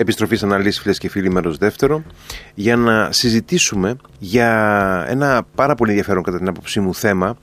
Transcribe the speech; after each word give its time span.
Επιστροφής 0.00 0.42
αναλύσης, 0.42 0.80
φίλες 0.80 0.98
και 0.98 1.08
φίλοι, 1.08 1.30
μέρος 1.30 1.56
δεύτερο, 1.56 2.02
για 2.54 2.76
να 2.76 3.12
συζητήσουμε 3.12 3.96
για 4.18 5.04
ένα 5.08 5.46
πάρα 5.54 5.74
πολύ 5.74 5.90
ενδιαφέρον 5.90 6.22
κατά 6.22 6.38
την 6.38 6.48
άποψή 6.48 6.80
μου 6.80 6.94
θέμα, 6.94 7.36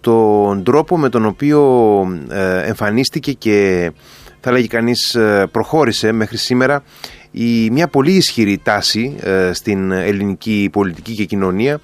τον 0.00 0.64
τρόπο 0.64 0.98
με 0.98 1.08
τον 1.08 1.24
οποίο 1.24 1.60
ε, 2.30 2.62
εμφανίστηκε 2.62 3.32
και 3.32 3.90
θα 4.40 4.52
λέγει 4.52 4.66
κανείς 4.66 5.14
ε, 5.14 5.46
προχώρησε 5.50 6.12
μέχρι 6.12 6.36
σήμερα 6.36 6.82
η, 7.30 7.70
μια 7.70 7.88
πολύ 7.88 8.12
ισχυρή 8.12 8.60
τάση 8.62 9.16
ε, 9.20 9.52
στην 9.52 9.90
ελληνική 9.90 10.68
πολιτική 10.72 11.14
και 11.14 11.24
κοινωνία 11.24 11.80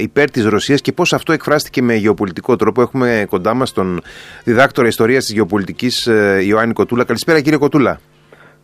υπέρ 0.00 0.30
της 0.30 0.44
Ρωσίας 0.44 0.80
και 0.80 0.92
πώς 0.92 1.12
αυτό 1.12 1.32
εκφράστηκε 1.32 1.82
με 1.82 1.94
γεωπολιτικό 1.94 2.56
τρόπο. 2.56 2.82
Έχουμε 2.82 3.26
κοντά 3.28 3.54
μας 3.54 3.72
τον 3.72 4.00
διδάκτορα 4.44 4.88
ιστορίας 4.88 5.24
της 5.24 5.34
γεωπολιτικής 5.34 6.08
Ιωάννη 6.46 6.72
Κοτούλα. 6.72 7.04
Καλησπέρα 7.04 7.40
κύριε 7.40 7.58
Κοτούλα. 7.58 8.00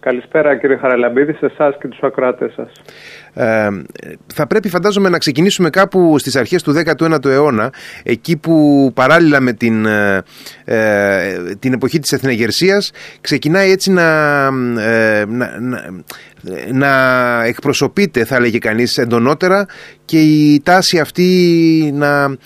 Καλησπέρα 0.00 0.56
κύριε 0.56 0.76
Χαραλαμπίδη, 0.76 1.32
σε 1.32 1.46
εσάς 1.46 1.76
και 1.80 1.88
τους 1.88 2.00
ακροατές 2.02 2.52
σας. 2.52 2.72
Ε, 3.34 3.68
θα 4.34 4.46
πρέπει 4.46 4.68
φαντάζομαι 4.68 5.08
να 5.08 5.18
ξεκινήσουμε 5.18 5.70
κάπου 5.70 6.18
στις 6.18 6.36
αρχές 6.36 6.62
του 6.62 6.74
19ου 6.98 7.24
αιώνα 7.24 7.72
εκεί 8.02 8.36
που 8.36 8.90
παράλληλα 8.94 9.40
με 9.40 9.52
την, 9.52 9.86
ε, 9.86 10.22
ε, 10.64 11.54
την 11.58 11.72
εποχή 11.72 11.98
της 11.98 12.12
εθνεγερσίας 12.12 12.90
ξεκινάει 13.20 13.70
έτσι 13.70 13.90
να, 13.90 14.46
ε, 14.80 15.24
να, 15.28 15.60
να, 15.60 15.84
να 16.72 17.44
εκπροσωπείται 17.44 18.24
θα 18.24 18.36
έλεγε 18.36 18.58
κανείς 18.58 18.98
εντονότερα 18.98 19.66
και 20.04 20.20
η 20.20 20.60
τάση 20.64 20.98
αυτή 20.98 21.90
να, 21.94 22.36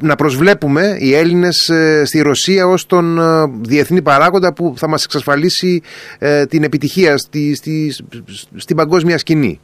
να 0.00 0.16
προσβλέπουμε 0.16 0.96
οι 1.00 1.14
Έλληνες 1.14 1.70
στη 2.04 2.20
Ρωσία 2.20 2.66
ως 2.66 2.86
τον 2.86 3.18
διεθνή 3.62 4.02
παράγοντα 4.02 4.52
που 4.52 4.74
θα 4.76 4.88
μας 4.88 5.04
εξασφαλίσει 5.04 5.82
την 6.48 6.62
επιτυχία 6.62 7.16
στη, 7.16 7.54
στη, 7.54 7.94
στην 8.56 8.76
παγκόσμια 8.76 9.18
σκηνή. 9.18 9.60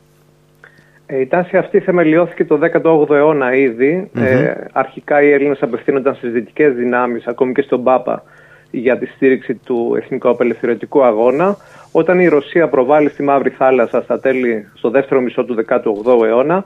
Ε, 1.07 1.21
η 1.21 1.27
τάση 1.27 1.57
αυτή 1.57 1.81
θεμελιώθηκε 1.81 2.45
το 2.45 2.59
18ο 2.83 3.11
αιώνα 3.11 3.55
ήδη. 3.55 4.11
Ε, 4.15 4.55
αρχικά 4.73 5.23
οι 5.23 5.33
Έλληνες 5.33 5.63
απευθύνονταν 5.63 6.15
στις 6.15 6.33
δυτικές 6.33 6.75
δυνάμεις, 6.75 7.27
ακόμη 7.27 7.53
και 7.53 7.63
στον 7.63 7.83
Πάπα, 7.83 8.23
για 8.71 8.99
τη 8.99 9.07
στήριξη 9.07 9.55
του 9.55 9.95
εθνικού 9.97 10.29
απελευθερωτικού 10.29 11.05
αγώνα. 11.05 11.57
Όταν 11.93 12.21
η 12.21 12.29
Ρωσία 12.29 12.69
προβάλλει 12.69 13.09
στη 13.09 13.23
Μαύρη 13.23 13.51
Θάλασσα 13.51 14.03
στα 14.03 14.21
τέλη, 14.21 14.69
στο 14.75 14.91
δεύτερο 14.91 15.21
μισό 15.21 15.45
του 15.45 15.55
18ου 15.69 16.25
αιώνα, 16.25 16.65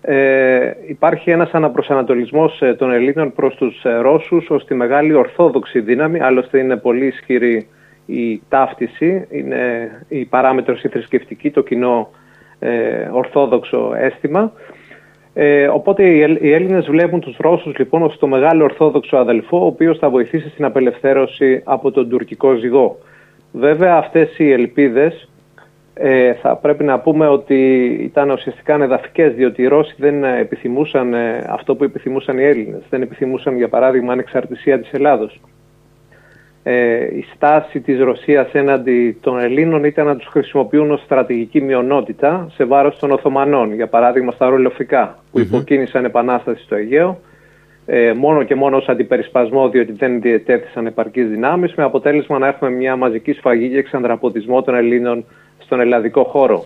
ε, 0.00 0.72
υπάρχει 0.86 1.30
ένας 1.30 1.50
αναπροσανατολισμός 1.50 2.62
ε, 2.62 2.74
των 2.74 2.90
Ελλήνων 2.90 3.32
προς 3.32 3.54
τους 3.54 3.84
ε, 3.84 3.96
Ρώσους 3.96 4.50
ως 4.50 4.64
τη 4.64 4.74
μεγάλη 4.74 5.14
ορθόδοξη 5.14 5.80
δύναμη, 5.80 6.20
άλλωστε 6.20 6.58
είναι 6.58 6.76
πολύ 6.76 7.06
ισχυρή 7.06 7.68
η 8.06 8.42
ταύτιση, 8.48 9.26
είναι 9.30 9.90
η 10.08 10.24
παράμετρος 10.24 10.82
η 10.82 10.88
θρησκευτική, 10.88 11.50
το 11.50 11.62
κοινό 11.62 12.10
ε, 12.58 13.08
ορθόδοξο 13.12 13.92
αίσθημα. 13.96 14.52
Ε, 15.34 15.68
οπότε 15.68 16.04
οι 16.40 16.52
Έλληνες 16.52 16.86
βλέπουν 16.86 17.20
τους 17.20 17.36
Ρώσους 17.38 17.78
λοιπόν 17.78 18.02
ως 18.02 18.18
το 18.18 18.26
μεγάλο 18.26 18.64
ορθόδοξο 18.64 19.16
αδελφό 19.16 19.58
ο 19.58 19.66
οποίος 19.66 19.98
θα 19.98 20.10
βοηθήσει 20.10 20.48
στην 20.48 20.64
απελευθέρωση 20.64 21.60
από 21.64 21.90
τον 21.90 22.08
τουρκικό 22.08 22.54
ζυγό. 22.54 22.98
Βέβαια 23.52 23.96
αυτές 23.96 24.38
οι 24.38 24.52
ελπίδες 24.52 25.28
ε, 25.94 26.34
θα 26.34 26.56
πρέπει 26.56 26.84
να 26.84 26.98
πούμε 26.98 27.28
ότι 27.28 27.84
ήταν 28.00 28.30
ουσιαστικά 28.30 28.74
ανεδαφικές 28.74 29.34
διότι 29.34 29.62
οι 29.62 29.66
Ρώσοι 29.66 29.94
δεν 29.98 30.24
επιθυμούσαν 30.24 31.14
ε, 31.14 31.46
αυτό 31.48 31.74
που 31.74 31.84
επιθυμούσαν 31.84 32.38
οι 32.38 32.44
Έλληνες. 32.44 32.82
Δεν 32.90 33.02
επιθυμούσαν 33.02 33.56
για 33.56 33.68
παράδειγμα 33.68 34.12
ανεξαρτησία 34.12 34.80
της 34.80 34.92
Ελλάδος 34.92 35.40
ε, 36.68 37.16
η 37.16 37.24
στάση 37.34 37.80
της 37.80 38.00
Ρωσίας 38.00 38.52
έναντι 38.52 39.18
των 39.20 39.38
Ελλήνων 39.38 39.84
ήταν 39.84 40.06
να 40.06 40.16
τους 40.16 40.26
χρησιμοποιούν 40.26 40.90
ως 40.90 41.02
στρατηγική 41.04 41.60
μειονότητα 41.60 42.50
σε 42.54 42.64
βάρος 42.64 42.98
των 42.98 43.10
Οθωμανών. 43.10 43.74
Για 43.74 43.86
παράδειγμα 43.86 44.32
στα 44.32 44.48
ρολοφικά 44.48 45.18
που 45.32 45.40
υποκίνησαν 45.40 46.04
επανάσταση 46.04 46.62
στο 46.62 46.74
Αιγαίο 46.74 47.20
ε, 47.86 48.12
μόνο 48.12 48.42
και 48.42 48.54
μόνο 48.54 48.76
ως 48.76 48.88
αντιπερισπασμό 48.88 49.68
διότι 49.68 49.92
δεν 49.92 50.20
διετέθησαν 50.20 50.86
επαρκείς 50.86 51.28
δυνάμεις 51.28 51.74
με 51.74 51.82
αποτέλεσμα 51.82 52.38
να 52.38 52.46
έχουμε 52.46 52.70
μια 52.70 52.96
μαζική 52.96 53.32
σφαγή 53.32 53.70
και 53.70 53.78
εξανδραποτισμό 53.78 54.62
των 54.62 54.74
Ελλήνων 54.74 55.24
στον 55.58 55.80
ελλαδικό 55.80 56.24
χώρο. 56.24 56.64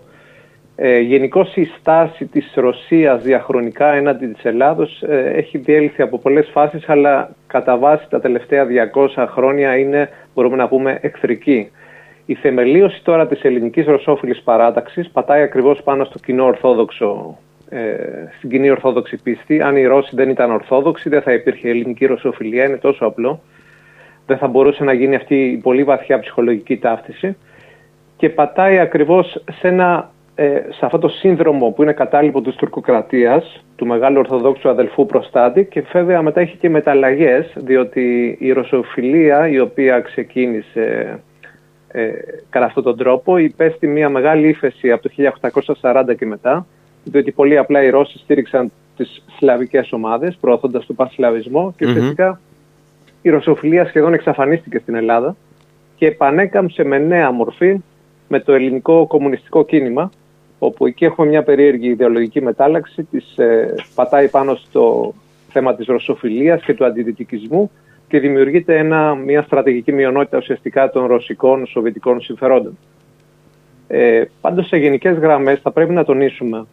Ε, 0.83 0.99
Γενικώς 0.99 1.57
η 1.57 1.65
στάση 1.65 2.27
της 2.27 2.53
Ρωσίας 2.55 3.23
διαχρονικά 3.23 3.93
έναντι 3.93 4.27
της 4.27 4.45
Ελλάδος 4.45 5.03
ε, 5.03 5.33
έχει 5.37 5.59
διέλθει 5.59 6.03
από 6.03 6.19
πολλές 6.19 6.49
φάσεις 6.53 6.89
αλλά 6.89 7.31
κατά 7.47 7.77
βάση 7.77 8.07
τα 8.11 8.21
τελευταία 8.21 8.67
200 9.15 9.27
χρόνια 9.29 9.77
είναι 9.77 10.09
μπορούμε 10.35 10.57
να 10.57 10.69
πούμε 10.69 10.99
εχθρική. 11.01 11.71
Η 12.27 12.35
θεμελίωση 12.35 13.03
τώρα 13.05 13.27
της 13.27 13.43
ελληνικής 13.43 13.87
ρωσόφιλης 13.87 14.41
παράταξης 14.43 15.11
πατάει 15.11 15.43
ακριβώς 15.43 15.83
πάνω 15.83 16.05
στο 16.05 16.19
κοινό 16.19 16.45
ορθόδοξο, 16.45 17.39
ε, 17.69 17.95
στην 18.37 18.51
κοινή 18.51 18.71
ορθόδοξη 18.71 19.17
πίστη. 19.23 19.63
Αν 19.63 19.77
οι 19.77 19.87
Ρώσοι 19.87 20.11
δεν 20.15 20.29
ήταν 20.29 20.51
ορθόδοξοι 20.51 21.09
δεν 21.09 21.23
θα 21.23 21.33
υπήρχε 21.33 21.69
ελληνική 21.69 22.07
ρωσοφιλία, 22.07 22.65
είναι 22.65 22.77
τόσο 22.77 23.07
απλό. 23.07 23.41
Δεν 24.27 24.39
θα 24.39 24.47
μπορούσε 24.47 24.85
να 24.85 24.93
γίνει 24.93 25.15
αυτή 25.15 25.35
η 25.35 25.57
πολύ 25.57 25.85
βαθιά 25.85 26.19
ψυχολογική 26.19 26.77
ταύτιση 26.77 27.37
και 28.17 28.29
πατάει 28.29 28.79
ακριβώς 28.79 29.45
σε 29.61 29.69
ένα 29.69 30.11
ε, 30.41 30.63
σε 30.71 30.85
αυτό 30.85 30.99
το 30.99 31.09
σύνδρομο 31.09 31.71
που 31.71 31.83
είναι 31.83 31.93
κατάλοιπο 31.93 32.41
της 32.41 32.55
τουρκοκρατίας, 32.55 33.65
του 33.77 33.87
μεγάλου 33.87 34.19
Ορθοδόξου 34.19 34.69
αδελφού 34.69 35.07
προστάτη 35.07 35.65
και 35.65 35.85
βέβαια 35.93 36.23
μετά 36.23 36.41
έχει 36.41 36.57
και 36.57 36.69
μεταλλαγές, 36.69 37.53
διότι 37.57 38.37
η 38.41 38.53
ρωσοφιλία 38.53 39.49
η 39.49 39.61
οποία 39.61 40.01
ξεκίνησε 40.01 41.19
ε, 41.89 42.11
κατά 42.51 42.65
αυτόν 42.65 42.83
τον 42.83 42.97
τρόπο 42.97 43.37
υπέστη 43.37 43.87
μια 43.87 44.09
μεγάλη 44.09 44.49
ύφεση 44.49 44.91
από 44.91 45.03
το 45.03 45.11
1840 45.81 46.17
και 46.19 46.27
μετά, 46.27 46.67
διότι 47.05 47.33
πολύ 47.33 47.59
απλά 47.59 47.83
οι 47.83 47.91
Ρώσοι 47.91 48.19
στήριξαν 48.19 48.73
τις 48.97 49.25
σλαβικές 49.39 49.93
ομάδες, 49.93 50.37
προωθώντας 50.41 50.87
τον 50.87 50.97
πασλαβισμό 50.97 51.75
και 51.77 51.87
φυσικά 51.87 52.41
η 53.23 53.31
ρωσοφιλία 53.31 53.87
σχεδόν 53.87 54.15
εξαφανίστηκε 54.15 54.79
στην 54.79 54.95
Ελλάδα 54.95 55.37
και 55.97 56.07
επανέκαμψε 56.07 56.85
με 56.85 56.99
νέα 56.99 57.31
μορφή 57.31 57.81
με 58.29 58.41
το 58.41 58.53
ελληνικό 58.53 59.07
κομμουνιστικό 59.07 59.65
κίνημα 59.65 60.11
όπου 60.63 60.87
εκεί 60.87 61.05
έχουμε 61.05 61.27
μια 61.27 61.43
περίεργη 61.43 61.89
ιδεολογική 61.89 62.43
μετάλλαξη, 62.43 63.03
της 63.03 63.39
ε, 63.39 63.75
πατάει 63.95 64.29
πάνω 64.29 64.55
στο 64.55 65.15
θέμα 65.49 65.75
της 65.75 65.87
ρωσοφιλίας 65.87 66.63
και 66.63 66.75
του 66.75 66.85
αντιδυτικισμού 66.85 67.71
και 68.09 68.21
δημιουργείται 68.21 68.79
ένα, 68.79 69.15
μια 69.15 69.43
στρατηγική 69.43 69.93
μειονότητα 69.93 70.39
ουσιαστικά 70.39 70.91
των 70.91 71.07
ρωσικών 71.07 71.67
σοβιετικών 71.67 72.21
συμφερόντων. 72.21 72.79
Ε, 73.89 74.25
πάντως 74.41 74.67
σε 74.67 74.77
γενικές 74.77 75.17
γραμμές 75.17 75.61
θα 75.61 75.71
πρέπει 75.71 75.93
να 75.93 76.05
τονίσουμε 76.05 76.67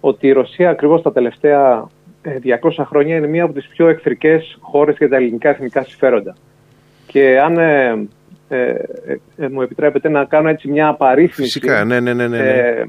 ότι 0.00 0.26
η 0.26 0.32
Ρωσία 0.32 0.70
ακριβώς 0.70 1.02
τα 1.02 1.12
τελευταία 1.12 1.88
200 2.24 2.78
ε, 2.78 2.84
χρόνια 2.84 3.16
είναι 3.16 3.26
μία 3.26 3.44
από 3.44 3.52
τις 3.52 3.66
πιο 3.66 3.88
εχθρικές 3.88 4.56
χώρες 4.60 4.96
για 4.96 5.08
τα 5.08 5.16
ελληνικά 5.16 5.48
εθνικά 5.48 5.84
συμφέροντα. 5.84 6.36
Και 7.06 7.40
αν 7.40 7.58
ε, 7.58 8.06
ε, 8.48 8.74
ε 9.36 9.48
μου 9.48 9.62
επιτρέπετε 9.62 10.08
να 10.08 10.24
κάνω 10.24 10.48
έτσι 10.48 10.68
μια 10.68 10.88
απαρίθμηση 10.88 11.42
Φυσικά, 11.42 11.84
ναι, 11.84 12.00
ναι, 12.00 12.14
ναι, 12.14 12.28
ναι. 12.28 12.84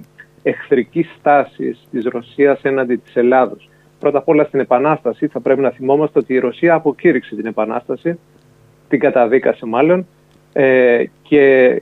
Ναι 0.46 0.52
εχθρικής 0.52 1.16
στάσης 1.20 1.88
της 1.92 2.06
Ρωσίας 2.06 2.62
έναντι 2.62 2.96
της 2.96 3.16
Ελλάδος. 3.16 3.70
Πρώτα 4.00 4.18
απ' 4.18 4.28
όλα 4.28 4.44
στην 4.44 4.60
Επανάσταση 4.60 5.28
θα 5.28 5.40
πρέπει 5.40 5.62
να 5.62 5.70
θυμόμαστε 5.70 6.20
ότι 6.20 6.34
η 6.34 6.40
Ρωσία 6.40 6.74
αποκήρυξε 6.74 7.36
την 7.36 7.46
Επανάσταση, 7.46 8.20
την 8.90 9.00
καταδίκασε 9.00 9.66
μάλλον, 9.66 10.08
ε, 10.54 11.04
και 11.22 11.82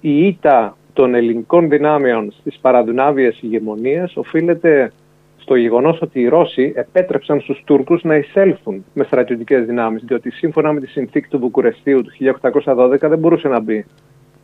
η 0.00 0.26
ήττα 0.26 0.76
των 0.92 1.14
ελληνικών 1.14 1.68
δυνάμεων 1.68 2.32
στις 2.32 2.58
παραδουνάβιες 2.58 3.38
ηγεμονίες 3.40 4.16
οφείλεται 4.16 4.92
στο 5.36 5.54
γεγονός 5.54 6.00
ότι 6.00 6.20
οι 6.20 6.28
Ρώσοι 6.28 6.72
επέτρεψαν 6.76 7.40
στους 7.40 7.62
Τούρκους 7.64 8.02
να 8.02 8.16
εισέλθουν 8.16 8.84
με 8.94 9.04
στρατιωτικές 9.04 9.64
δυνάμεις, 9.64 10.02
διότι 10.06 10.30
σύμφωνα 10.30 10.72
με 10.72 10.80
τη 10.80 10.86
συνθήκη 10.86 11.28
του 11.28 11.38
Βουκουρεστίου 11.38 12.02
του 12.02 12.10
1812 12.64 13.08
δεν 13.08 13.18
μπορούσε 13.18 13.48
να 13.48 13.60
μπει 13.60 13.86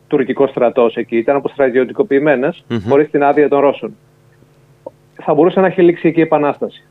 τουρκικό 0.07 0.47
στρατός 0.47 0.95
εκεί, 0.95 1.17
ήταν 1.17 1.35
αποστρατιωτικοποιημένε, 1.35 2.49
mm-hmm. 2.53 2.81
χωρίς 2.87 3.09
την 3.09 3.23
άδεια 3.23 3.49
των 3.49 3.59
Ρώσων. 3.59 3.95
Θα 5.13 5.33
μπορούσε 5.33 5.59
να 5.59 5.67
έχει 5.67 5.81
λήξει 5.81 6.07
εκεί 6.07 6.19
η 6.19 6.23
Επανάσταση. 6.23 6.87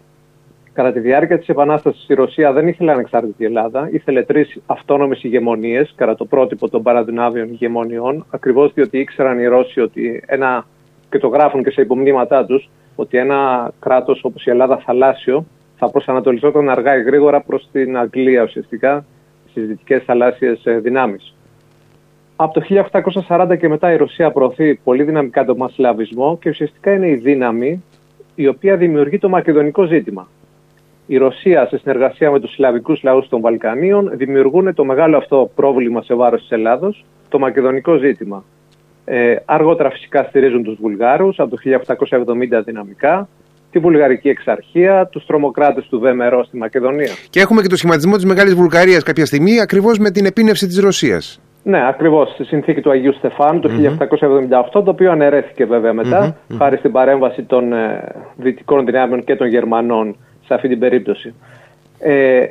Κατά 0.72 0.92
τη 0.92 1.00
διάρκεια 1.00 1.38
της 1.38 1.48
Επανάστασης, 1.48 2.08
η 2.08 2.14
Ρωσία 2.14 2.52
δεν 2.52 2.68
ήθελε 2.68 2.92
ανεξάρτητη 2.92 3.44
Ελλάδα, 3.44 3.88
ήθελε 3.92 4.22
τρεις 4.22 4.60
αυτόνομες 4.66 5.22
ηγεμονίες, 5.22 5.92
κατά 5.96 6.14
το 6.14 6.24
πρότυπο 6.24 6.68
των 6.68 6.82
παραδυνάβιων 6.82 7.48
ηγεμονιών, 7.48 8.26
ακριβώς 8.30 8.72
διότι 8.72 8.98
ήξεραν 8.98 9.38
οι 9.38 9.46
Ρώσοι 9.46 9.80
ότι 9.80 10.22
ένα, 10.26 10.66
και 11.10 11.18
το 11.18 11.28
γράφουν 11.28 11.62
και 11.62 11.70
σε 11.70 11.80
υπομνήματά 11.80 12.46
τους, 12.46 12.70
ότι 12.96 13.18
ένα 13.18 13.70
κράτος 13.80 14.24
όπως 14.24 14.46
η 14.46 14.50
Ελλάδα 14.50 14.76
θαλάσσιο 14.76 15.46
θα 15.76 15.90
προσανατολιζόταν 15.90 16.70
αργά 16.70 16.96
ή 16.96 17.02
γρήγορα 17.02 17.40
προς 17.40 17.68
την 17.72 17.98
Αγγλία 17.98 18.42
ουσιαστικά, 18.42 19.04
στις 19.50 19.66
δυτικές 19.66 20.02
θαλάσσιες 20.04 20.62
δυνάμεις. 20.82 21.35
Από 22.36 22.60
το 22.60 22.84
1840 23.28 23.56
και 23.58 23.68
μετά 23.68 23.92
η 23.92 23.96
Ρωσία 23.96 24.30
προωθεί 24.30 24.74
πολύ 24.74 25.02
δυναμικά 25.02 25.44
τον 25.44 25.56
μασλαβισμό 25.56 26.38
και 26.40 26.48
ουσιαστικά 26.48 26.92
είναι 26.92 27.08
η 27.08 27.14
δύναμη 27.14 27.82
η 28.34 28.46
οποία 28.46 28.76
δημιουργεί 28.76 29.18
το 29.18 29.28
μακεδονικό 29.28 29.84
ζήτημα. 29.84 30.28
Η 31.06 31.16
Ρωσία 31.16 31.66
σε 31.66 31.78
συνεργασία 31.78 32.30
με 32.30 32.40
τους 32.40 32.52
σλαβικούς 32.52 33.02
λαούς 33.02 33.28
των 33.28 33.40
Βαλκανίων 33.40 34.10
δημιουργούν 34.14 34.74
το 34.74 34.84
μεγάλο 34.84 35.16
αυτό 35.16 35.50
πρόβλημα 35.54 36.02
σε 36.02 36.14
βάρος 36.14 36.40
της 36.40 36.50
Ελλάδος, 36.50 37.04
το 37.28 37.38
μακεδονικό 37.38 37.96
ζήτημα. 37.96 38.44
Ε, 39.04 39.36
αργότερα 39.44 39.90
φυσικά 39.90 40.24
στηρίζουν 40.28 40.62
τους 40.62 40.76
Βουλγάρους 40.80 41.38
από 41.38 41.50
το 41.50 41.56
1870 41.56 42.62
δυναμικά, 42.64 43.28
τη 43.70 43.78
Βουλγαρική 43.78 44.28
Εξαρχία, 44.28 45.06
τους 45.06 45.26
τρομοκράτες 45.26 45.86
του 45.86 46.00
ΒΜΡΟ 46.00 46.44
στη 46.44 46.56
Μακεδονία. 46.56 47.10
Και 47.30 47.40
έχουμε 47.40 47.62
και 47.62 47.68
το 47.68 47.76
σχηματισμό 47.76 48.14
της 48.14 48.24
Μεγάλης 48.24 48.54
Βουλγαρίας 48.54 49.02
κάποια 49.02 49.26
στιγμή 49.26 49.60
ακριβώς 49.60 49.98
με 49.98 50.10
την 50.10 50.26
επίνευση 50.26 50.66
της 50.66 50.78
Ρωσίας. 50.78 51.40
Ναι, 51.68 51.86
ακριβώς. 51.88 52.30
Στη 52.30 52.44
συνθήκη 52.44 52.80
του 52.80 52.90
Αγίου 52.90 53.12
Στεφάνου 53.12 53.60
το 53.60 53.68
1878, 53.68 54.70
το 54.70 54.82
οποίο 54.86 55.10
αναιρέθηκε 55.10 55.64
βέβαια 55.64 55.92
μετά, 55.92 56.36
χάρη 56.58 56.76
στην 56.76 56.92
παρέμβαση 56.92 57.42
των 57.42 57.72
ε, 57.72 58.12
δυτικών 58.36 58.84
δυνάμεων 58.84 59.24
και 59.24 59.36
των 59.36 59.46
Γερμανών 59.46 60.16
σε 60.46 60.54
αυτή 60.54 60.68
την 60.68 60.78
περίπτωση. 60.78 61.34
Ε, 61.98 62.46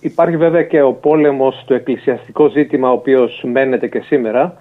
υπάρχει 0.00 0.36
βέβαια 0.36 0.62
και 0.62 0.82
ο 0.82 0.92
πόλεμος, 0.92 1.64
το 1.66 1.74
εκκλησιαστικό 1.74 2.48
ζήτημα, 2.48 2.90
ο 2.90 2.92
οποίος 2.92 3.44
μένεται 3.46 3.88
και 3.88 4.00
σήμερα, 4.00 4.56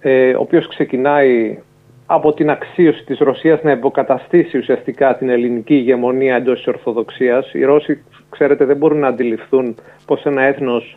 ε, 0.00 0.30
ο 0.30 0.40
οποίος 0.40 0.68
ξεκινάει 0.68 1.58
από 2.06 2.32
την 2.32 2.50
αξίωση 2.50 3.04
της 3.04 3.18
Ρωσίας 3.18 3.62
να 3.62 3.70
υποκαταστήσει 3.70 4.58
ουσιαστικά 4.58 5.16
την 5.16 5.28
ελληνική 5.28 5.74
ηγεμονία 5.74 6.36
εντός 6.36 6.56
της 6.56 6.66
Ορθοδοξίας. 6.66 7.52
Οι 7.52 7.64
Ρώσοι, 7.64 8.02
ξέρετε, 8.30 8.64
δεν 8.64 8.76
μπορούν 8.76 8.98
να 8.98 9.08
αντιληφθούν 9.08 9.74
πως 10.06 10.24
ένα 10.24 10.42
έθνος 10.42 10.96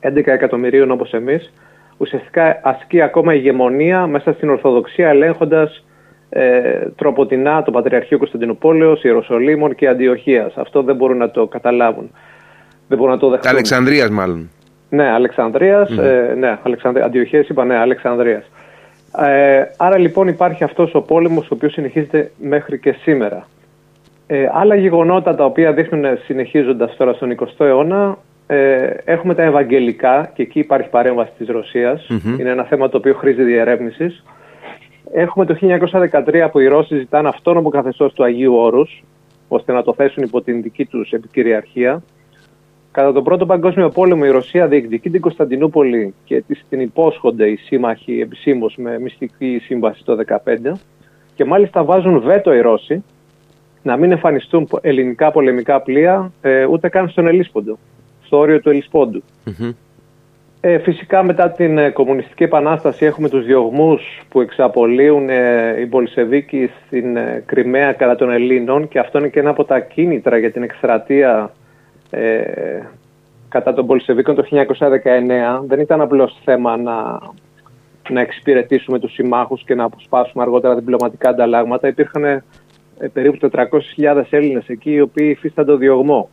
11 0.00 0.26
εκατομμυρίων 0.26 0.90
όπως 0.90 1.12
εμείς, 1.12 1.52
ουσιαστικά 1.96 2.60
ασκεί 2.62 3.00
ακόμα 3.00 3.34
ηγεμονία 3.34 4.06
μέσα 4.06 4.32
στην 4.32 4.50
Ορθοδοξία 4.50 5.08
ελέγχοντας 5.08 5.84
ε, 6.28 6.88
τροποτινά 6.96 7.62
το 7.62 7.70
Πατριαρχείο 7.70 8.18
Κωνσταντινούπολεως, 8.18 9.04
Ιεροσολύμων 9.04 9.74
και 9.74 9.88
Αντιοχίας. 9.88 10.56
Αυτό 10.56 10.82
δεν 10.82 10.96
μπορούν 10.96 11.16
να 11.16 11.30
το 11.30 11.46
καταλάβουν. 11.46 12.10
Δεν 12.88 12.98
μπορούν 12.98 13.12
να 13.12 13.18
το 13.18 13.28
δεχτούν. 13.28 13.50
Αλεξανδρίας 13.50 14.10
μάλλον. 14.10 14.50
Ναι, 14.90 15.08
Αλεξανδρίας, 15.08 15.90
ε, 15.90 16.34
ναι, 16.38 16.58
Αλεξανδρία, 16.62 17.04
Αντιοχίας 17.04 17.48
είπα, 17.48 17.64
ναι, 17.64 17.76
Αλεξανδρίας. 17.76 18.50
Ε, 19.16 19.62
άρα 19.76 19.98
λοιπόν 19.98 20.28
υπάρχει 20.28 20.64
αυτός 20.64 20.94
ο 20.94 21.00
πόλεμος 21.00 21.44
ο 21.44 21.54
οποίος 21.54 21.72
συνεχίζεται 21.72 22.30
μέχρι 22.38 22.78
και 22.78 22.92
σήμερα. 22.92 23.46
Ε, 24.26 24.48
άλλα 24.52 24.74
γεγονότα 24.74 25.34
τα 25.34 25.44
οποία 25.44 25.72
δείχνουν 25.72 26.04
συνεχίζοντας 26.24 26.96
τώρα 26.96 27.12
στον 27.12 27.30
20ο 27.30 27.64
αιώνα 27.64 28.18
ε, 28.50 28.94
έχουμε 29.04 29.34
τα 29.34 29.42
Ευαγγελικά 29.42 30.30
και 30.34 30.42
εκεί 30.42 30.58
υπάρχει 30.58 30.88
παρέμβαση 30.88 31.32
της 31.38 31.48
ρωσιας 31.48 32.06
Είναι 32.38 32.50
ένα 32.50 32.64
θέμα 32.64 32.88
το 32.88 32.96
οποίο 32.96 33.14
χρήζει 33.14 33.42
διερεύνησης. 33.42 34.24
Έχουμε 35.12 35.44
το 35.44 35.58
1913 35.60 36.48
που 36.52 36.58
οι 36.58 36.66
Ρώσοι 36.66 36.96
ζητάνε 36.98 37.28
αυτόνομο 37.28 37.68
καθεστώς 37.68 38.12
του 38.12 38.24
Αγίου 38.24 38.54
Όρους 38.54 39.02
ώστε 39.48 39.72
να 39.72 39.82
το 39.82 39.94
θέσουν 39.94 40.22
υπό 40.22 40.42
την 40.42 40.62
δική 40.62 40.84
τους 40.84 41.10
επικυριαρχία. 41.10 42.02
Κατά 42.92 43.12
τον 43.12 43.24
Πρώτο 43.24 43.46
Παγκόσμιο 43.46 43.88
Πόλεμο 43.88 44.22
η 44.26 44.30
Ρωσία 44.30 44.66
διεκδικεί 44.66 45.10
την 45.10 45.20
Κωνσταντινούπολη 45.20 46.14
και 46.24 46.44
την 46.68 46.80
υπόσχονται 46.80 47.48
οι 47.48 47.56
σύμμαχοι 47.56 48.20
επισήμως 48.20 48.74
με 48.76 48.98
μυστική 48.98 49.60
σύμβαση 49.64 50.04
το 50.04 50.16
2015 50.44 50.72
και 51.34 51.44
μάλιστα 51.44 51.84
βάζουν 51.84 52.20
βέτο 52.20 52.54
οι 52.54 52.60
Ρώσοι 52.60 53.04
να 53.82 53.96
μην 53.96 54.12
εμφανιστούν 54.12 54.68
ελληνικά 54.80 55.30
πολεμικά 55.30 55.80
πλοία 55.82 56.32
ε, 56.40 56.64
ούτε 56.64 56.88
καν 56.88 57.08
στον 57.08 57.26
Ελίσποντο 57.26 57.78
στο 58.28 58.38
όριο 58.38 58.60
του 58.60 58.70
ελισποντου 58.70 59.22
Ε, 60.60 60.78
φυσικά 60.78 61.22
μετά 61.22 61.50
την 61.50 61.78
ε, 61.78 61.90
Κομμουνιστική 61.90 62.42
Επανάσταση 62.42 63.04
έχουμε 63.04 63.28
τους 63.28 63.44
διωγμούς 63.44 64.02
που 64.28 64.40
εξαπολύουν 64.40 65.28
ε, 65.28 65.80
οι 65.80 65.86
Μπολσεβίκοι 65.86 66.70
στην 66.86 67.16
ε, 67.16 67.42
Κρυμαία 67.46 67.92
κατά 67.92 68.16
των 68.16 68.30
Ελλήνων 68.30 68.88
και 68.88 68.98
αυτό 68.98 69.18
είναι 69.18 69.28
και 69.28 69.40
ένα 69.40 69.50
από 69.50 69.64
τα 69.64 69.80
κίνητρα 69.80 70.38
για 70.38 70.52
την 70.52 70.62
εκστρατεία 70.62 71.52
ε, 72.10 72.42
κατά 73.48 73.74
των 73.74 73.84
Μπολσεβίκων 73.84 74.34
το 74.34 74.44
1919. 74.50 75.66
Δεν 75.66 75.80
ήταν 75.80 76.00
απλώς 76.00 76.40
θέμα 76.44 76.76
να, 76.76 77.18
να 78.08 78.20
εξυπηρετήσουμε 78.20 78.98
τους 78.98 79.12
συμμάχους 79.12 79.64
και 79.64 79.74
να 79.74 79.84
αποσπάσουμε 79.84 80.42
αργότερα 80.42 80.74
διπλωματικά 80.74 81.28
ανταλλάγματα. 81.28 81.88
Υπήρχαν 81.88 82.42
περίπου 83.12 83.48
400.000 83.52 84.22
Έλληνες 84.30 84.68
εκεί 84.68 84.90
οι 84.90 85.00
οποίοι 85.00 85.34
υφίστανται 85.36 85.74
διωγμό 85.74 86.28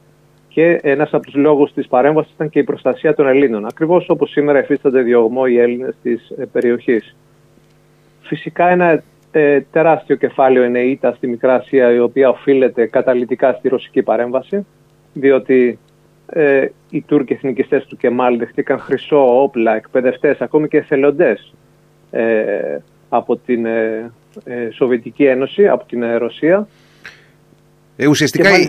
και 0.56 0.80
ένας 0.84 1.14
από 1.14 1.26
τους 1.26 1.36
λόγους 1.36 1.74
της 1.74 1.88
παρέμβασης 1.88 2.34
ήταν 2.34 2.50
και 2.50 2.60
η 2.60 2.64
προστασία 2.64 3.16
των 3.16 3.28
Ελλήνων. 3.28 3.66
Ακριβώς 3.66 4.10
όπως 4.10 4.30
σήμερα 4.30 4.58
εφίστανται 4.58 5.02
διωγμό 5.02 5.44
οι 5.48 5.60
Έλληνες 5.60 5.96
της 6.04 6.30
ε, 6.38 6.46
περιοχής. 6.46 7.16
Φυσικά 8.22 8.70
ένα 8.70 9.04
ε, 9.32 9.62
τεράστιο 9.62 10.16
κεφάλαιο 10.16 10.64
είναι 10.64 10.80
η 10.80 10.92
ήττα 10.92 11.14
στη 11.14 11.28
Μικρά 11.28 11.54
Ασία 11.56 11.92
η 11.92 12.00
οποία 12.00 12.30
οφείλεται 12.30 12.86
καταλητικά 12.86 13.54
στη 13.54 13.68
ρωσική 13.68 14.02
παρέμβαση 14.02 14.66
διότι 15.14 15.80
ε, 16.26 16.68
οι 16.90 17.02
Τούρκοι 17.02 17.34
εθνικιστές 17.34 17.86
του 17.86 17.98
Κεμάλ 17.98 18.38
δεχτήκαν 18.38 18.80
χρυσό, 18.80 19.42
όπλα, 19.42 19.76
εκπαιδευτές, 19.76 20.42
ακόμη 20.42 20.68
και 20.68 20.78
εθελοντές 20.78 21.54
ε, 22.12 22.78
από 23.10 23.38
την 23.38 23.66
ε, 23.66 24.12
Σοβιετική 24.72 25.26
Ένωση, 25.26 25.68
από 25.68 25.86
την 25.86 26.18
Ρωσία 26.18 26.68
ε, 27.98 28.08
ουσιαστικά, 28.08 28.50
ε, 28.50 28.66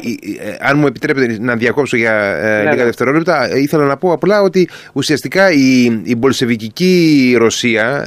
αν 0.60 0.78
μου 0.78 0.86
επιτρέπετε 0.86 1.36
να 1.40 1.56
διακόψω 1.56 1.96
για 1.96 2.14
ε, 2.14 2.56
ναι, 2.56 2.62
λίγα 2.62 2.74
ναι. 2.74 2.84
δευτερόλεπτα, 2.84 3.48
ε, 3.52 3.58
ήθελα 3.58 3.84
να 3.84 3.96
πω 3.96 4.12
απλά 4.12 4.42
ότι 4.42 4.68
ουσιαστικά 4.92 5.50
η, 5.52 6.00
η 6.04 6.16
μπολσεβικική 6.16 7.34
Ρωσία 7.38 8.04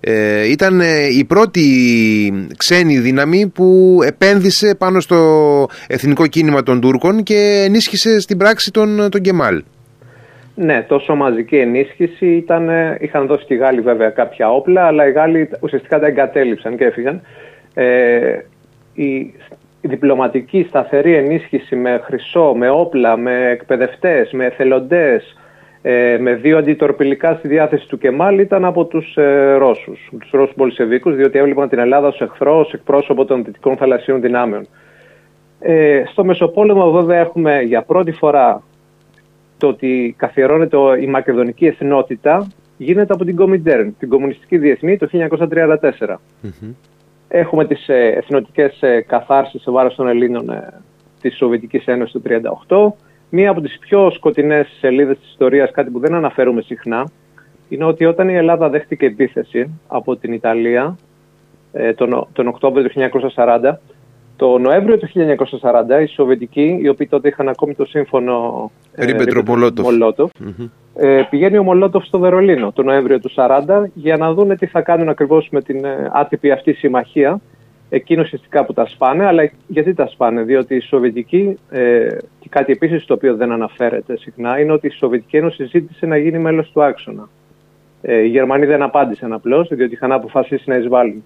ε, 0.00 0.50
ήταν 0.50 0.80
η 1.18 1.24
πρώτη 1.24 1.62
ξένη 2.56 2.98
δύναμη 2.98 3.46
που 3.54 3.98
επένδυσε 4.06 4.74
πάνω 4.74 5.00
στο 5.00 5.18
εθνικό 5.86 6.26
κίνημα 6.26 6.62
των 6.62 6.80
Τούρκων 6.80 7.22
και 7.22 7.62
ενίσχυσε 7.66 8.20
στην 8.20 8.38
πράξη 8.38 8.70
τον, 8.70 9.10
τον 9.10 9.20
Κεμάλ. 9.20 9.62
Ναι, 10.56 10.82
τόσο 10.88 11.14
μαζική 11.14 11.56
ενίσχυση 11.56 12.26
ήταν, 12.26 12.70
είχαν 13.00 13.26
δώσει 13.26 13.44
και 13.44 13.54
οι 13.54 13.56
Γάλλοι 13.56 13.80
βέβαια 13.80 14.10
κάποια 14.10 14.50
όπλα, 14.50 14.86
αλλά 14.86 15.08
οι 15.08 15.12
Γάλλοι 15.12 15.48
ουσιαστικά 15.60 15.98
τα 15.98 16.06
εγκατέλειψαν 16.06 16.76
και 16.76 16.84
έφυγαν. 16.84 17.20
Ε, 17.74 18.38
η, 18.94 19.04
η 19.04 19.34
διπλωματική 19.88 20.66
σταθερή 20.68 21.14
ενίσχυση 21.14 21.76
με 21.76 22.00
χρυσό, 22.04 22.54
με 22.56 22.70
όπλα, 22.70 23.16
με 23.16 23.50
εκπαιδευτές, 23.50 24.32
με 24.32 24.44
εθελοντές, 24.44 25.36
ε, 25.82 26.16
με 26.20 26.34
δύο 26.34 26.58
αντιτορπιλικά 26.58 27.34
στη 27.34 27.48
διάθεση 27.48 27.88
του 27.88 27.98
Κεμάλ 27.98 28.38
ήταν 28.38 28.64
από 28.64 28.84
τους 28.84 29.16
ε, 29.16 29.54
Ρώσους, 29.54 30.10
τους 30.20 30.30
Ρώσους 30.30 30.54
Πολυσεβίκους, 30.54 31.14
διότι 31.16 31.38
έβλεπαν 31.38 31.68
την 31.68 31.78
Ελλάδα 31.78 32.08
ως 32.08 32.20
εχθρό, 32.20 32.58
ως 32.58 32.72
εκπρόσωπο 32.72 33.24
των 33.24 33.44
δυτικών 33.44 33.76
θαλασσίων 33.76 34.20
δυνάμεων. 34.20 34.66
Ε, 35.58 36.02
στο 36.06 36.24
Μεσοπόλεμο 36.24 36.90
βέβαια 36.90 37.18
έχουμε 37.18 37.60
για 37.60 37.82
πρώτη 37.82 38.12
φορά 38.12 38.62
το 39.58 39.66
ότι 39.66 40.14
καθιερώνεται 40.18 40.76
η 41.00 41.06
μακεδονική 41.06 41.66
εθνότητα 41.66 42.46
γίνεται 42.76 43.12
από 43.12 43.24
την 43.24 43.36
Κομιντέρν, 43.36 43.94
την 43.98 44.08
Κομμουνιστική 44.08 44.58
Διεθνή 44.58 44.96
το 44.96 45.08
1934. 45.12 46.20
Έχουμε 47.28 47.64
τις 47.64 47.88
ε, 47.88 48.06
εθνοτικές 48.16 48.82
ε, 48.82 49.00
καθάρσεις 49.00 49.62
σε 49.62 49.70
βάρος 49.70 49.94
των 49.94 50.08
Ελλήνων 50.08 50.50
ε, 50.50 50.80
της 51.20 51.36
Σοβιετικής 51.36 51.86
Ένωσης 51.86 52.22
το 52.66 52.92
1938. 52.96 53.02
Μία 53.30 53.50
από 53.50 53.60
τις 53.60 53.78
πιο 53.78 54.10
σκοτεινές 54.10 54.68
σελίδες 54.78 55.18
της 55.18 55.28
ιστορίας, 55.28 55.70
κάτι 55.70 55.90
που 55.90 55.98
δεν 55.98 56.14
αναφέρουμε 56.14 56.62
συχνά, 56.62 57.10
είναι 57.68 57.84
ότι 57.84 58.04
όταν 58.04 58.28
η 58.28 58.34
Ελλάδα 58.34 58.68
δέχτηκε 58.68 59.06
επίθεση 59.06 59.80
από 59.88 60.16
την 60.16 60.32
Ιταλία 60.32 60.96
τον, 61.94 62.28
τον 62.32 62.48
Οκτώβριο 62.48 62.88
του 62.88 63.10
1940, 63.34 63.72
το 64.36 64.58
Νοέμβριο 64.58 64.98
του 64.98 65.08
1940 65.12 66.02
οι 66.02 66.06
Σοβιετικοί, 66.06 66.78
οι 66.82 66.88
οποίοι 66.88 67.06
τότε 67.06 67.28
είχαν 67.28 67.48
ακόμη 67.48 67.74
το 67.74 67.84
σύμφωνο 67.84 68.70
Ριμπετρο-Μολότοφ, 68.94 70.30
ε, 70.94 71.22
πηγαίνει 71.30 71.58
ο 71.58 71.62
Μολότοφ 71.62 72.06
στο 72.06 72.18
Βερολίνο 72.18 72.72
το 72.72 72.82
Νοέμβριο 72.82 73.20
του 73.20 73.30
1940 73.36 73.90
για 73.94 74.16
να 74.16 74.32
δούνε 74.32 74.56
τι 74.56 74.66
θα 74.66 74.80
κάνουν 74.80 75.08
ακριβώς 75.08 75.48
με 75.50 75.62
την 75.62 75.84
ε, 75.84 76.10
άτυπη 76.12 76.50
αυτή 76.50 76.72
συμμαχία. 76.72 77.40
Εκείνο 77.88 78.22
ουσιαστικά 78.22 78.64
που 78.64 78.72
τα 78.72 78.86
σπάνε, 78.86 79.26
αλλά 79.26 79.50
γιατί 79.66 79.94
τα 79.94 80.06
σπάνε, 80.06 80.42
διότι 80.42 80.74
οι 80.74 80.80
Σοβιετικοί, 80.80 81.58
ε, 81.70 82.06
και 82.40 82.48
κάτι 82.48 82.72
επίσης 82.72 83.04
το 83.04 83.14
οποίο 83.14 83.36
δεν 83.36 83.52
αναφέρεται 83.52 84.16
συχνά, 84.16 84.60
είναι 84.60 84.72
ότι 84.72 84.86
η 84.86 84.90
Σοβιετική 84.90 85.36
Ένωση 85.36 85.64
ζήτησε 85.64 86.06
να 86.06 86.16
γίνει 86.16 86.38
μέλος 86.38 86.70
του 86.70 86.82
άξονα. 86.82 87.28
Ε, 88.02 88.18
οι 88.18 88.28
Γερμανοί 88.28 88.66
δεν 88.66 88.82
απάντησαν 88.82 89.32
απλώς, 89.32 89.68
διότι 89.68 89.94
είχαν 89.94 90.12
αποφασίσει 90.12 90.68
να 90.68 90.76
εισβάλλουν. 90.76 91.24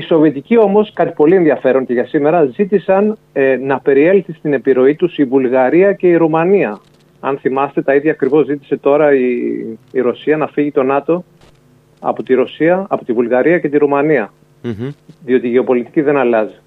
Οι 0.00 0.02
Σοβιετικοί 0.02 0.58
όμως, 0.58 0.92
κάτι 0.92 1.12
πολύ 1.16 1.34
ενδιαφέρον 1.34 1.86
και 1.86 1.92
για 1.92 2.06
σήμερα, 2.06 2.44
ζήτησαν 2.44 3.18
ε, 3.32 3.56
να 3.56 3.80
περιέλθει 3.80 4.32
στην 4.32 4.52
επιρροή 4.52 4.94
τους 4.94 5.18
η 5.18 5.24
Βουλγαρία 5.24 5.92
και 5.92 6.08
η 6.08 6.16
Ρουμανία. 6.16 6.80
Αν 7.20 7.38
θυμάστε, 7.38 7.82
τα 7.82 7.94
ίδια 7.94 8.10
ακριβώς 8.10 8.46
ζήτησε 8.46 8.76
τώρα 8.76 9.14
η, 9.14 9.28
η 9.92 10.00
Ρωσία 10.00 10.36
να 10.36 10.46
φύγει 10.46 10.70
το 10.70 10.82
ΝΑΤΟ 10.82 11.24
από 12.00 12.22
τη 12.22 12.34
Ρωσία, 12.34 12.86
από 12.88 13.04
τη 13.04 13.12
Βουλγαρία 13.12 13.58
και 13.58 13.68
τη 13.68 13.78
ρουμανια 13.78 14.32
Διότι 15.24 15.46
η 15.46 15.50
γεωπολιτική 15.50 16.00
δεν 16.00 16.16
αλλάζει. 16.16 16.58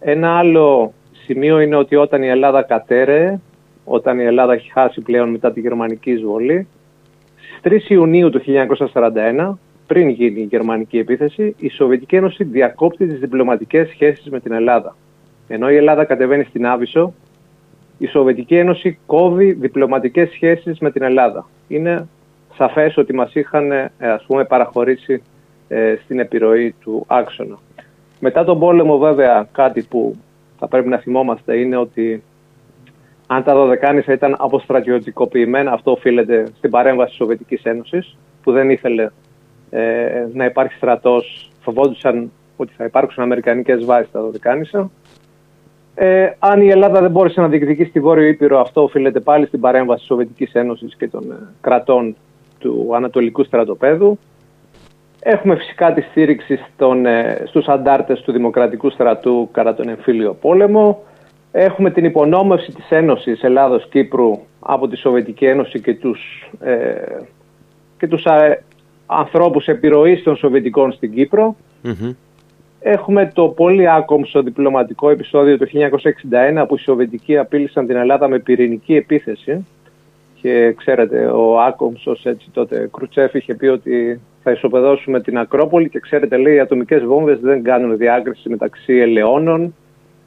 Ένα 0.00 0.38
άλλο 0.38 0.92
σημείο 1.24 1.60
είναι 1.60 1.76
ότι 1.76 1.96
όταν 1.96 2.22
η 2.22 2.28
Ελλάδα 2.28 2.62
κατέρεε, 2.62 3.40
όταν 3.84 4.18
η 4.18 4.24
Ελλάδα 4.24 4.52
έχει 4.52 4.72
χάσει 4.72 5.00
πλέον 5.00 5.30
μετά 5.30 5.52
τη 5.52 5.60
γερμανική 5.60 6.10
εισβολή, 6.10 6.66
στις 7.58 7.86
3 7.86 7.90
Ιουνίου 7.90 8.30
του 8.30 8.42
1941 8.92 9.54
πριν 9.86 10.08
γίνει 10.08 10.40
η 10.40 10.44
γερμανική 10.50 10.98
επίθεση, 10.98 11.54
η 11.58 11.68
Σοβιετική 11.68 12.16
Ένωση 12.16 12.44
διακόπτει 12.44 13.06
τις 13.06 13.18
διπλωματικές 13.18 13.88
σχέσεις 13.88 14.30
με 14.30 14.40
την 14.40 14.52
Ελλάδα. 14.52 14.96
Ενώ 15.48 15.70
η 15.70 15.76
Ελλάδα 15.76 16.04
κατεβαίνει 16.04 16.44
στην 16.44 16.66
Άβυσσο, 16.66 17.14
η 17.98 18.06
Σοβιετική 18.06 18.56
Ένωση 18.56 18.98
κόβει 19.06 19.52
διπλωματικές 19.52 20.30
σχέσεις 20.30 20.78
με 20.78 20.90
την 20.90 21.02
Ελλάδα. 21.02 21.46
Είναι 21.68 22.08
σαφές 22.56 22.96
ότι 22.96 23.14
μας 23.14 23.34
είχαν 23.34 23.72
ας 23.98 24.24
πούμε 24.26 24.44
παραχωρήσει 24.44 25.22
στην 26.04 26.18
επιρροή 26.18 26.74
του 26.80 27.04
άξονα. 27.06 27.58
Μετά 28.20 28.44
τον 28.44 28.58
πόλεμο 28.58 28.98
βέβαια 28.98 29.48
κάτι 29.52 29.82
που 29.82 30.16
θα 30.58 30.68
πρέπει 30.68 30.88
να 30.88 30.98
θυμόμαστε 30.98 31.56
είναι 31.56 31.76
ότι 31.76 32.22
αν 33.26 33.42
τα 33.42 33.54
Δωδεκάνησα 33.54 34.12
ήταν 34.12 34.36
αποστρατιωτικοποιημένα, 34.38 35.72
αυτό 35.72 35.90
οφείλεται 35.90 36.46
στην 36.56 36.70
παρέμβαση 36.70 37.08
της 37.08 37.16
Σοβιετικής 37.16 37.62
Ένωσης, 37.62 38.16
που 38.42 38.52
δεν 38.52 38.70
ήθελε 38.70 39.08
ε, 39.76 40.28
να 40.32 40.44
υπάρχει 40.44 40.74
στρατός, 40.74 41.50
φοβόντουσαν 41.60 42.30
ότι 42.56 42.72
θα 42.76 42.84
υπάρξουν 42.84 43.22
αμερικανικές 43.22 43.84
βάσεις 43.84 44.08
στα 44.08 44.20
Δωδεκάνησα. 44.20 44.90
Ε, 45.94 46.30
αν 46.38 46.60
η 46.60 46.68
Ελλάδα 46.68 47.00
δεν 47.00 47.10
μπόρεσε 47.10 47.40
να 47.40 47.48
διεκδικήσει 47.48 47.90
τη 47.90 48.00
Βόρειο 48.00 48.26
Ήπειρο, 48.26 48.60
αυτό 48.60 48.82
οφείλεται 48.82 49.20
πάλι 49.20 49.46
στην 49.46 49.60
παρέμβαση 49.60 49.98
της 49.98 50.06
Σοβιετικής 50.06 50.52
Ένωσης 50.52 50.96
και 50.96 51.08
των 51.08 51.30
ε, 51.30 51.34
κρατών 51.60 52.16
του 52.58 52.90
Ανατολικού 52.94 53.44
Στρατοπέδου. 53.44 54.18
Έχουμε 55.20 55.56
φυσικά 55.56 55.92
τη 55.92 56.00
στήριξη 56.00 56.58
στον, 56.74 57.06
ε, 57.06 57.42
στους 57.46 57.68
αντάρτες 57.68 58.20
του 58.20 58.32
Δημοκρατικού 58.32 58.90
Στρατού 58.90 59.48
κατά 59.52 59.74
τον 59.74 59.88
εμφύλιο 59.88 60.34
πόλεμο. 60.34 61.02
Έχουμε 61.52 61.90
την 61.90 62.04
υπονόμευση 62.04 62.72
της 62.72 62.90
Ένωσης 62.90 63.42
Ελλάδος-Κύπρου 63.42 64.38
από 64.60 64.88
τη 64.88 64.96
Σοβιετική 64.96 65.46
Ένωση 65.46 65.80
και 65.80 65.94
τους, 65.94 66.50
ε, 66.60 66.94
και 67.98 68.06
τους 68.08 68.24
ε, 68.24 68.62
ανθρώπους 69.06 69.66
επιρροής 69.66 70.22
των 70.22 70.36
Σοβιετικών 70.36 70.92
στην 70.92 71.14
κυπρο 71.14 71.56
Έχουμε 72.80 73.30
το 73.34 73.48
πολύ 73.48 73.90
άκομψο 73.90 74.42
διπλωματικό 74.42 75.10
επεισόδιο 75.10 75.58
το 75.58 75.66
1961 76.62 76.64
που 76.68 76.74
οι 76.74 76.78
Σοβιετικοί 76.78 77.38
απείλησαν 77.38 77.86
την 77.86 77.96
Ελλάδα 77.96 78.28
με 78.28 78.38
πυρηνική 78.38 78.94
επίθεση 78.94 79.66
και 80.40 80.74
ξέρετε 80.76 81.26
ο 81.26 81.60
άκομψος 81.60 82.24
έτσι 82.24 82.50
τότε 82.52 82.88
Κρουτσέφ 82.92 83.34
είχε 83.34 83.54
πει 83.54 83.66
ότι 83.66 84.20
θα 84.42 84.50
ισοπεδώσουμε 84.50 85.20
την 85.20 85.38
Ακρόπολη 85.38 85.88
και 85.88 86.00
ξέρετε 86.00 86.36
λέει 86.36 86.54
οι 86.54 86.60
ατομικές 86.60 87.04
βόμβες 87.04 87.40
δεν 87.40 87.62
κάνουν 87.62 87.96
διάκριση 87.96 88.48
μεταξύ 88.48 88.92
ελαιώνων 88.92 89.74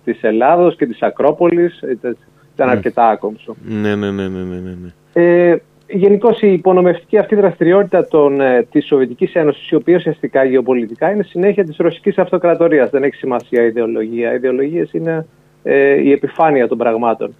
της 0.03 0.23
Ελλάδος 0.23 0.75
και 0.75 0.85
της 0.85 1.01
Ακρόπολης. 1.01 1.81
Ήταν 1.81 2.17
ναι. 2.55 2.71
αρκετά 2.71 3.09
άκομψο. 3.09 3.55
Ναι, 3.81 3.95
ναι, 3.95 4.11
ναι, 4.11 4.27
ναι, 4.27 4.43
ναι. 4.43 4.75
ναι. 4.81 4.91
Ε, 5.13 5.61
Γενικώς 5.91 6.41
η 6.41 6.53
υπονομευτική 6.53 7.17
αυτή 7.17 7.35
δραστηριότητα 7.35 8.07
των, 8.07 8.41
ε, 8.41 8.63
της 8.71 8.85
Σοβιετικής 8.85 9.33
Ένωσης, 9.33 9.69
η 9.69 9.75
οποία 9.75 9.95
ουσιαστικά 9.95 10.43
γεωπολιτικά 10.43 11.11
είναι 11.11 11.23
συνέχεια 11.23 11.63
της 11.63 11.77
ρωσικής 11.77 12.17
αυτοκρατορίας. 12.17 12.89
Δεν 12.89 13.03
έχει 13.03 13.15
σημασία 13.15 13.63
η 13.63 13.67
ιδεολογία. 13.67 14.31
Οι 14.31 14.35
ιδεολογίες 14.35 14.93
είναι 14.93 15.25
ε, 15.63 16.01
η 16.01 16.11
επιφάνεια 16.11 16.67
των 16.67 16.77
πραγμάτων. 16.77 17.35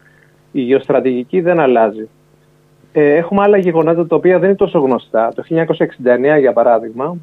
Η 0.51 0.61
γεωστρατηγική 0.61 1.41
δεν 1.41 1.59
αλλάζει. 1.59 2.09
Ε, 2.91 3.13
έχουμε 3.13 3.41
άλλα 3.41 3.57
γεγονότα 3.57 4.07
τα 4.07 4.15
οποία 4.15 4.39
δεν 4.39 4.47
είναι 4.47 4.57
τόσο 4.57 4.79
γνωστά. 4.79 5.33
Το 5.35 5.43
1969, 6.35 6.39
για 6.39 6.53
παράδειγμα, 6.53 7.17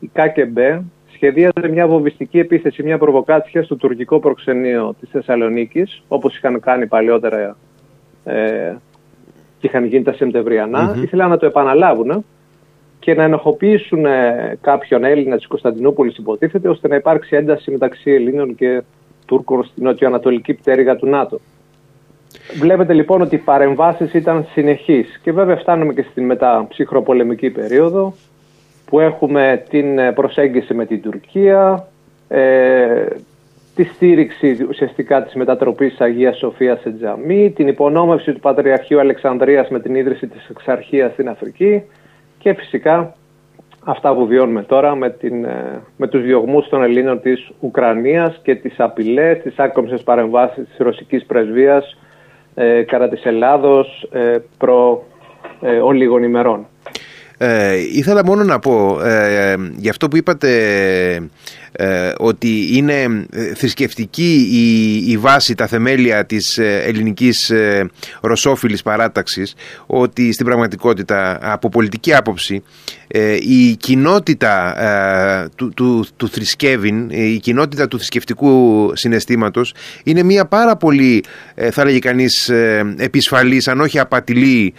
η 0.00 0.10
ΚΚΜ 0.12 0.84
σχεδίαζε 1.14 1.68
μια 1.70 1.86
βομβιστική 1.86 2.38
επίθεση, 2.38 2.82
μια 2.82 2.98
προβοκάτσια 2.98 3.62
στο 3.62 3.76
τουρκικό 3.76 4.20
προξενείο 4.20 4.94
της 5.00 5.10
Θεσσαλονίκης, 5.10 6.02
όπως 6.08 6.36
είχαν 6.36 6.60
κάνει 6.60 6.86
παλιότερα 6.86 7.56
ε, 8.24 8.74
και 9.62 9.68
είχαν 9.68 9.84
γίνει 9.84 10.02
τα 10.02 10.12
Σεπτεμβριανά. 10.12 10.94
Mm-hmm. 10.94 11.02
Ήθελαν 11.02 11.28
να 11.28 11.36
το 11.36 11.46
επαναλάβουν 11.46 12.24
και 12.98 13.14
να 13.14 13.22
ενοχοποιήσουν 13.22 14.04
ε, 14.06 14.58
κάποιον 14.60 15.04
Έλληνα 15.04 15.36
της 15.36 15.46
Κωνσταντινούπολης 15.46 16.16
υποτίθεται, 16.16 16.68
ώστε 16.68 16.88
να 16.88 16.96
υπάρξει 16.96 17.36
ένταση 17.36 17.70
μεταξύ 17.70 18.10
Ελλήνων 18.10 18.54
και 18.54 18.82
Τούρκων 19.26 19.64
στην 19.64 19.84
νοτιοανατολική 19.84 20.54
πτέρυγα 20.54 20.96
του 20.96 21.06
ΝΑΤΟ. 21.06 21.40
Βλέπετε 22.60 22.92
λοιπόν 22.92 23.20
ότι 23.20 23.34
οι 23.34 23.38
παρεμβάσεις 23.38 24.12
ήταν 24.12 24.46
συνεχείς 24.52 25.20
και 25.22 25.32
βέβαια 25.32 25.56
φτάνουμε 25.56 25.92
και 25.92 26.06
στην 26.10 26.24
μεταψυχροπολεμική 26.24 27.50
περίοδο 27.50 28.14
που 28.84 29.00
έχουμε 29.00 29.64
την 29.68 29.98
ε, 29.98 30.12
προσέγγιση 30.12 30.74
με 30.74 30.86
την 30.86 31.02
Τουρκία, 31.02 31.88
ε, 32.28 33.06
τη 33.74 33.84
στήριξη 33.84 34.66
ουσιαστικά 34.68 35.22
της 35.22 35.34
μετατροπής 35.34 36.00
Αγίας 36.00 36.38
Σοφίας 36.38 36.80
σε 36.80 36.90
τζαμί, 36.90 37.50
την 37.50 37.68
υπονόμευση 37.68 38.32
του 38.32 38.40
Πατριαρχείου 38.40 39.00
Αλεξανδρίας 39.00 39.68
με 39.68 39.80
την 39.80 39.94
ίδρυση 39.94 40.26
της 40.26 40.48
εξαρχίας 40.48 41.12
στην 41.12 41.28
Αφρική 41.28 41.82
και 42.38 42.54
φυσικά 42.54 43.14
αυτά 43.84 44.14
που 44.14 44.26
βιώνουμε 44.26 44.62
τώρα 44.62 44.94
με, 44.94 45.10
την, 45.10 45.44
ε, 45.44 45.82
με 45.96 46.08
τους 46.08 46.22
διωγμούς 46.22 46.68
των 46.68 46.82
Ελλήνων 46.82 47.20
της 47.20 47.50
Ουκρανίας 47.60 48.40
και 48.42 48.54
τις 48.54 48.74
απειλές, 48.80 49.42
τις 49.42 49.58
άκομψες 49.58 50.02
παρεμβάσεις 50.02 50.68
της 50.68 50.76
ρωσικής 50.78 51.24
πρεσβείας 51.24 51.96
ε, 52.54 52.82
κατά 52.82 53.08
της 53.08 53.24
Ελλάδος 53.24 54.08
ε, 54.12 54.38
προ 54.58 55.06
ε, 55.60 55.76
ολίγων 55.76 56.22
ημερών. 56.22 56.66
Ε, 57.38 57.76
ήθελα 57.92 58.24
μόνο 58.24 58.44
να 58.44 58.58
πω 58.58 59.00
ε, 59.02 59.54
για 59.76 59.90
αυτό 59.90 60.08
που 60.08 60.16
είπατε 60.16 60.48
ε, 61.72 62.12
ότι 62.18 62.76
είναι 62.76 63.26
θρησκευτική 63.54 64.48
η, 64.50 65.10
η 65.10 65.16
βάση, 65.16 65.54
τα 65.54 65.66
θεμέλια 65.66 66.26
της 66.26 66.58
ελληνικής 66.58 67.52
ρωσόφιλης 68.20 68.82
παράταξης 68.82 69.54
ότι 69.86 70.32
στην 70.32 70.46
πραγματικότητα 70.46 71.38
από 71.52 71.68
πολιτική 71.68 72.14
άποψη 72.14 72.62
η 73.40 73.76
κοινότητα 73.76 75.48
του, 75.54 75.72
του, 75.74 76.06
του 76.16 76.28
θρησκεύειν, 76.28 77.10
η 77.10 77.38
κοινότητα 77.38 77.88
του 77.88 77.96
θρησκευτικού 77.96 78.90
συναισθήματος 78.94 79.74
είναι 80.04 80.22
μια 80.22 80.44
πάρα 80.46 80.76
πολύ 80.76 81.24
θα 81.70 81.84
λέγει 81.84 81.98
κανείς 81.98 82.50
επισφαλής 82.96 83.68
αν 83.68 83.80
όχι 83.80 83.98
απατηλή 83.98 84.74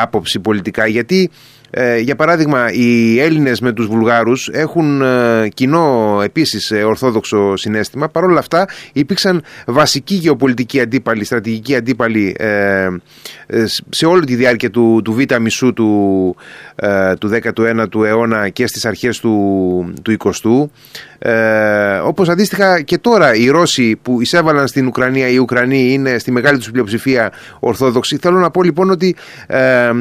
άποψη 0.00 0.40
πολιτικά. 0.40 0.86
Γιατί 0.86 1.30
ε, 1.70 1.98
για 1.98 2.16
παράδειγμα, 2.16 2.72
οι 2.72 3.20
Έλληνες 3.20 3.60
με 3.60 3.72
τους 3.72 3.86
Βουλγάρους 3.86 4.48
έχουν 4.52 5.02
ε, 5.02 5.48
κοινό 5.54 6.20
επίσης 6.24 6.70
ε, 6.70 6.82
ορθόδοξο 6.82 7.56
συνέστημα. 7.56 8.08
Παρ' 8.08 8.24
όλα 8.24 8.38
αυτά 8.38 8.68
υπήρξαν 8.92 9.42
βασικοί 9.66 10.14
γεωπολιτικοί 10.14 10.80
αντίπαλοι, 10.80 11.24
στρατηγικοί 11.24 11.76
αντίπαλοι 11.76 12.36
σε 13.90 14.06
όλη 14.06 14.24
τη 14.24 14.34
διάρκεια 14.34 14.70
του, 14.70 15.00
του 15.04 15.12
β' 15.12 15.40
μισού 15.40 15.72
του, 15.72 16.36
του 17.18 17.30
19ου 17.56 18.04
αιώνα 18.04 18.48
και 18.48 18.66
στις 18.66 18.84
αρχές 18.84 19.20
του, 19.20 19.94
του 20.02 20.16
20ου. 20.18 20.68
Ε, 21.20 21.96
όπως 21.96 22.28
αντίστοιχα 22.28 22.80
και 22.80 22.98
τώρα 22.98 23.34
οι 23.34 23.48
Ρώσοι 23.48 23.96
που 24.02 24.20
εισέβαλαν 24.20 24.66
στην 24.66 24.86
Ουκρανία, 24.86 25.28
οι 25.28 25.36
Ουκρανοί 25.36 25.92
είναι 25.92 26.18
στη 26.18 26.30
μεγάλη 26.30 26.58
τους 26.58 26.70
πλειοψηφία 26.70 27.32
Ορθόδοξοι. 27.60 28.16
Θέλω 28.16 28.38
να 28.38 28.50
πω 28.50 28.62
λοιπόν 28.62 28.90
ότι 28.90 29.16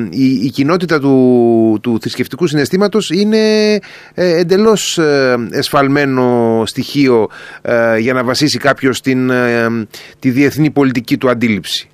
η, 0.09 0.25
η 0.25 0.50
κοινότητα 0.50 1.00
του 1.00 1.56
του, 1.81 1.99
θρησκευτικού 2.01 2.47
συναισθήματος 2.47 3.09
είναι 3.09 3.73
ε, 4.13 4.39
εντελώς 4.39 4.97
ε, 4.97 5.35
εσφαλμένο 5.51 6.63
στοιχείο 6.65 7.27
ε, 7.61 7.97
για 7.97 8.13
να 8.13 8.23
βασίσει 8.23 8.57
κάποιος 8.57 9.01
την, 9.01 9.31
τη 10.19 10.29
διεθνή 10.29 10.69
πολιτική 10.71 11.17
του 11.17 11.29
αντίληψη. 11.29 11.89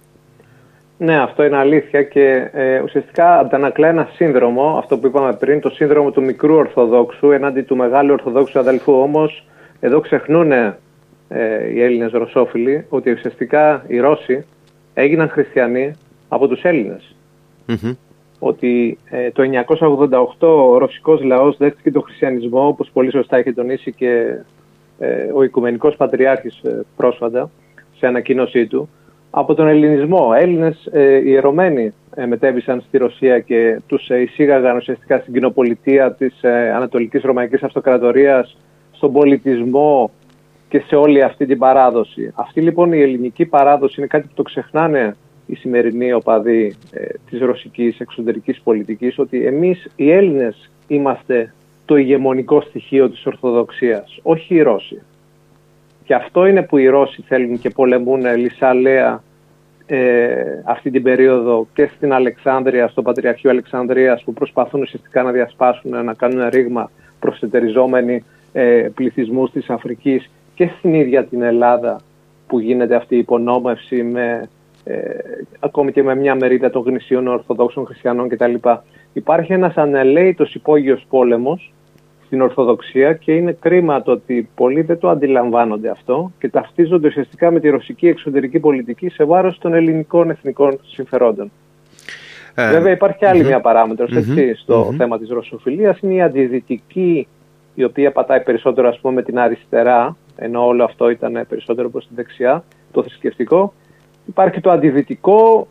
Ναι, 0.98 1.22
αυτό 1.22 1.44
είναι 1.44 1.58
αλήθεια 1.58 2.04
και 2.04 2.50
ε, 2.54 2.82
ουσιαστικά 2.82 3.40
αντανακλά 3.40 3.88
ένα 3.88 4.10
σύνδρομο, 4.16 4.78
αυτό 4.78 4.98
που 4.98 5.08
είπαμε 5.08 5.34
πριν, 5.34 5.60
το 5.60 5.70
σύνδρομο 5.70 6.12
του 6.12 6.24
μικρού 6.24 6.56
Ορθοδόξου 6.56 7.32
εναντί 7.32 7.62
του 7.62 7.76
μεγάλου 7.76 8.14
Ορθοδόξου 8.14 8.60
αδελφού. 8.60 8.94
Όμως 8.94 9.46
εδώ 9.80 10.00
ξεχνούν 10.00 10.52
ε, 10.52 10.78
οι 11.74 11.82
Έλληνες 11.82 12.12
Ρωσόφιλοι 12.12 12.86
ότι 12.90 13.12
ουσιαστικά 13.12 13.84
οι 13.88 14.00
Ρώσοι 14.00 14.46
έγιναν 14.94 15.30
χριστιανοί 15.30 15.94
από 16.28 16.48
τους 16.48 16.62
ελληνες 16.62 17.16
ότι 18.44 18.98
ε, 19.10 19.32
το 19.32 19.44
1988 20.40 20.48
ο 20.48 20.78
ρωσικός 20.78 21.24
λαός 21.24 21.58
δέχτηκε 21.58 21.92
τον 21.92 22.02
χριστιανισμό, 22.02 22.68
όπως 22.68 22.90
πολύ 22.94 23.12
σωστά 23.12 23.38
έχει 23.38 23.54
τονίσει 23.54 23.92
και 23.92 24.38
ε, 25.00 25.32
ο 25.34 25.44
Οικουμενικός 25.44 25.96
Πατριάρχης 25.96 26.60
ε, 26.64 26.86
πρόσφατα 26.96 27.50
σε 27.98 28.08
ανακοίνωσή 28.08 28.68
του, 28.68 28.90
από 29.30 29.54
τον 29.54 29.68
ελληνισμό. 29.68 30.32
Έλληνες 30.36 30.90
ε, 30.92 31.30
ιερωμένοι 31.30 31.94
ε, 32.16 32.26
μετέβησαν 32.26 32.84
στη 32.88 32.98
Ρωσία 32.98 33.40
και 33.40 33.82
τους 33.88 34.10
εισήγαγαν 34.10 34.76
ουσιαστικά 34.78 35.18
στην 35.18 35.34
κοινοπολιτεία 35.34 36.14
της 36.14 36.44
Ανατολικής 36.76 37.22
Ρωμαϊκής 37.24 37.64
Αυτοκρατορίας, 37.64 38.58
στον 38.92 39.12
πολιτισμό 39.12 40.12
και 40.70 40.84
σε 40.88 40.96
όλη 40.96 41.22
αυτή 41.22 41.46
την 41.46 41.58
παράδοση. 41.58 42.32
Αυτή 42.36 42.62
λοιπόν 42.62 42.94
η 42.94 43.02
ελληνική 43.02 43.46
παράδοση 43.46 43.96
είναι 43.98 44.08
κάτι 44.08 44.28
που 44.28 44.34
το 44.34 44.44
ξεχνάνε 44.44 45.16
οι 45.46 45.56
σημερινοί 45.56 46.14
οπαδοί 46.14 46.76
ε, 46.92 47.06
της 47.30 47.40
ρωσικής 47.40 48.00
εξωτερικής 48.00 48.62
πολιτικής 48.62 49.20
ότι 49.20 49.46
εμείς 49.46 49.88
οι 49.96 50.12
Έλληνες 50.12 50.72
είμαστε 50.88 51.54
το 51.86 51.96
ηγεμονικό 51.96 52.62
στοιχείο 52.62 53.10
της 53.10 53.26
Ορθοδοξίας, 53.26 54.20
όχι 54.22 54.56
οι 54.56 54.62
Ρώσοι. 54.62 55.02
Και 56.06 56.16
αυτό 56.16 56.46
είναι 56.46 56.62
που 56.62 56.78
οι 56.78 56.88
Ρώσοι 56.88 57.22
θέλουν 57.28 57.60
και 57.60 57.70
πολεμούν 57.70 58.36
λυσαλέα 58.36 59.24
ε, 59.86 60.62
αυτή 60.66 60.92
την 60.92 61.04
περίοδο 61.04 61.68
και 61.74 61.90
στην 61.96 62.14
Αλεξάνδρεια, 62.14 62.88
στο 62.88 63.02
Πατριαρχείο 63.02 63.50
Αλεξανδρίας 63.50 64.24
που 64.24 64.34
προσπαθούν 64.34 64.82
ουσιαστικά 64.82 65.24
να 65.24 65.32
διασπάσουν, 65.32 66.04
να 66.04 66.14
κάνουν 66.14 66.50
ρήγμα 66.50 66.92
προσετεριζόμενοι 67.20 68.24
ε, 68.54 68.90
πληθυσμούς 68.96 69.52
της 69.52 69.70
Αφρικής 69.70 70.30
και 70.56 70.70
στην 70.78 70.94
ίδια 70.94 71.26
την 71.26 71.42
Ελλάδα 71.42 72.02
που 72.48 72.60
γίνεται 72.60 72.96
αυτή 72.96 73.16
η 73.16 73.18
υπονόμευση 73.18 74.04
με 74.04 74.50
ε, 74.84 74.98
ακόμη 75.60 75.92
και 75.92 76.04
με 76.04 76.16
μια 76.16 76.36
μερίδα 76.36 76.70
των 76.70 76.82
γνησίων 76.82 77.28
Ορθοδόξων 77.28 77.86
Χριστιανών 77.86 78.30
κτλ. 78.30 78.54
υπάρχει 79.14 79.54
ένας 79.54 79.76
ανελαίτος 79.76 80.56
υπόγειος 80.56 81.06
πόλεμος 81.10 81.74
στην 82.26 82.42
Ορθοδοξία 82.42 83.14
και 83.14 83.32
είναι 83.32 83.58
κρίμα 83.60 84.02
το 84.02 84.12
ότι 84.12 84.50
πολλοί 84.56 84.82
δεν 84.82 85.00
το 85.00 85.10
αντιλαμβάνονται 85.10 85.90
αυτό 85.90 86.32
και 86.40 86.50
ταυτίζονται 86.50 87.08
ουσιαστικά 87.08 87.52
με 87.52 87.60
τη 87.60 87.70
ρωσική 87.70 88.08
εξωτερική 88.08 88.60
πολιτική 88.60 89.10
σε 89.10 89.24
βάρος 89.24 89.58
των 89.58 89.74
ελληνικών 89.74 90.30
εθνικών 90.30 90.80
συμφερόντων. 90.84 91.52
Ε, 92.56 92.72
Βέβαια 92.72 92.92
υπάρχει 92.92 93.26
άλλη 93.26 93.44
μια 93.44 93.62
παράμετρος 93.62 94.10
στο 94.62 94.94
θέμα 94.98 95.18
της 95.20 95.30
ρωσοφιλίας, 95.30 96.00
είναι 96.00 96.14
η 96.14 96.22
αντιδυτική 96.22 97.28
η 97.76 97.84
οποία 97.84 98.12
πατάει 98.12 98.42
περισσότερο 98.42 98.88
ας 98.88 99.00
πούμε 99.00 99.14
με 99.14 99.22
την 99.22 99.40
αριστερά, 99.40 100.16
ενώ 100.36 100.68
όλο 100.68 100.84
αυτό 100.84 101.10
ήταν 101.10 101.46
περισσότερο 101.50 101.90
προς 101.90 102.08
τη 102.08 102.14
δεξιά, 102.16 102.64
το 102.92 103.04
θρησκευτικό. 103.04 103.74
Υπάρχει 104.26 104.62
το 104.62 104.72
αντιδυτικό 104.72 105.68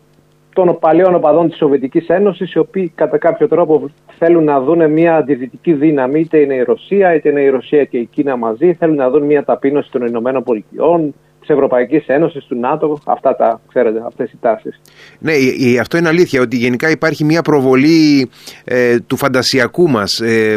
των 0.54 0.78
παλαιών 0.78 1.14
οπαδών 1.14 1.48
της 1.48 1.56
Σοβιετικής 1.56 2.08
Ένωσης, 2.08 2.52
οι 2.52 2.58
οποίοι 2.58 2.92
κατά 2.94 3.18
κάποιο 3.18 3.48
τρόπο 3.48 3.90
θέλουν 4.18 4.44
να 4.44 4.60
δουν 4.60 4.90
μια 4.90 5.16
αντιδυτική 5.16 5.72
δύναμη, 5.72 6.20
είτε 6.20 6.38
είναι 6.38 6.54
η 6.54 6.62
Ρωσία, 6.62 7.14
είτε 7.14 7.28
είναι 7.28 7.40
η 7.40 7.48
Ρωσία 7.48 7.84
και 7.84 7.98
η 7.98 8.06
Κίνα 8.06 8.36
μαζί, 8.36 8.74
θέλουν 8.74 8.96
να 8.96 9.10
δουν 9.10 9.22
μια 9.22 9.44
ταπείνωση 9.44 9.90
των 9.90 10.06
Ηνωμένων 10.06 10.42
Πολιτειών, 10.42 11.14
της 11.42 11.50
Ευρωπαϊκής 11.50 12.06
Ένωσης, 12.06 12.44
του 12.44 12.58
ΝΑΤΟ, 12.58 12.98
αυτά 13.04 13.36
τα 13.36 13.60
ξέρετε, 13.68 14.02
αυτές 14.06 14.30
οι 14.32 14.36
τάσεις. 14.40 14.80
Ναι, 15.18 15.32
αυτό 15.80 15.96
είναι 15.96 16.08
αλήθεια, 16.08 16.40
ότι 16.40 16.56
γενικά 16.56 16.90
υπάρχει 16.90 17.24
μια 17.24 17.42
προβολή 17.42 18.30
ε, 18.64 19.00
του 19.00 19.16
φαντασιακού 19.16 19.88
μας, 19.88 20.20
ε, 20.20 20.56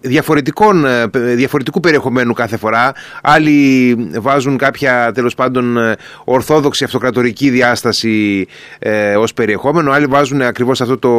διαφορετικών, 0.00 0.84
ε, 0.84 1.06
διαφορετικού 1.34 1.80
περιεχομένου 1.80 2.32
κάθε 2.32 2.56
φορά. 2.56 2.92
Άλλοι 3.22 3.94
βάζουν 4.18 4.56
κάποια 4.56 5.12
τέλος 5.14 5.34
πάντων 5.34 5.76
ορθόδοξη 6.24 6.84
αυτοκρατορική 6.84 7.50
διάσταση 7.50 8.46
ε, 8.78 9.16
ως 9.16 9.34
περιεχόμενο, 9.34 9.92
άλλοι 9.92 10.06
βάζουν 10.06 10.42
ακριβώς 10.42 10.80
αυτό 10.80 10.98
το 10.98 11.10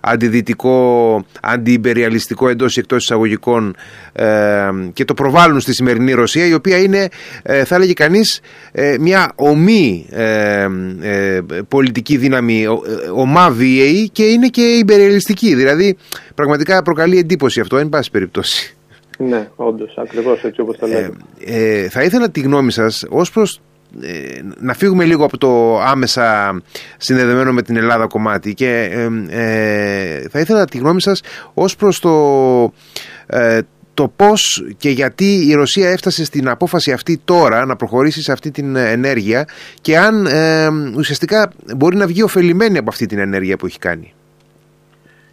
αντιδυτικό, 0.00 1.24
αντιυμπεριαλιστικό 1.42 2.48
εντός 2.48 2.76
ή 2.76 2.80
εκτός 2.80 3.02
εισαγωγικών 3.02 3.76
ε, 4.12 4.26
και 4.92 5.04
το 5.04 5.14
προβάλλουν 5.14 5.60
στη 5.60 5.74
σημερινή 5.74 6.12
Ρωσία, 6.12 6.46
η 6.46 6.54
οποία 6.54 6.78
είναι, 6.78 7.08
θα 7.64 7.74
έλεγε 7.74 7.92
κανείς, 7.92 8.37
ε, 8.72 8.96
μια 9.00 9.32
ομή 9.34 10.06
ε, 10.10 10.66
ε, 11.00 11.40
πολιτική 11.68 12.16
δύναμη, 12.16 12.66
ομά 13.14 13.50
βίαιη 13.50 14.08
και 14.08 14.24
είναι 14.24 14.48
και 14.48 14.62
υπερελιστική. 14.62 15.54
Δηλαδή 15.54 15.96
πραγματικά 16.34 16.82
προκαλεί 16.82 17.18
εντύπωση 17.18 17.60
αυτό, 17.60 17.76
εν 17.76 17.88
πάση 17.88 18.10
περιπτώσει. 18.10 18.76
Ναι, 19.18 19.48
όντως, 19.56 19.94
ακριβώς 19.96 20.44
έτσι 20.44 20.60
όπως 20.60 20.78
το 20.78 20.86
λέτε. 20.86 21.12
θα 21.90 22.02
ήθελα 22.02 22.30
τη 22.30 22.40
γνώμη 22.40 22.72
σας 22.72 23.04
ως 23.08 23.30
προς 23.30 23.60
να 24.58 24.74
φύγουμε 24.74 25.04
λίγο 25.04 25.24
από 25.24 25.38
το 25.38 25.80
άμεσα 25.80 26.60
συνδεδεμένο 26.96 27.52
με 27.52 27.62
την 27.62 27.76
Ελλάδα 27.76 28.06
κομμάτι 28.06 28.54
και 28.54 28.90
θα 30.30 30.40
ήθελα 30.40 30.64
τη 30.64 30.78
γνώμη 30.78 31.00
σας 31.00 31.20
ως 31.54 31.76
προς 31.76 32.00
το, 32.00 32.10
το 33.98 34.12
πώς 34.16 34.64
και 34.76 34.90
γιατί 34.90 35.24
η 35.24 35.54
Ρωσία 35.54 35.90
έφτασε 35.90 36.24
στην 36.24 36.48
απόφαση 36.48 36.92
αυτή 36.92 37.20
τώρα 37.24 37.64
να 37.66 37.76
προχωρήσει 37.76 38.22
σε 38.22 38.32
αυτή 38.32 38.50
την 38.50 38.76
ενέργεια 38.76 39.44
και 39.80 39.96
αν 39.96 40.26
ε, 40.26 40.68
ουσιαστικά 40.96 41.50
μπορεί 41.76 41.96
να 41.96 42.06
βγει 42.06 42.22
ωφελημένη 42.22 42.78
από 42.78 42.90
αυτή 42.90 43.06
την 43.06 43.18
ενέργεια 43.18 43.56
που 43.56 43.66
έχει 43.66 43.78
κάνει. 43.78 44.12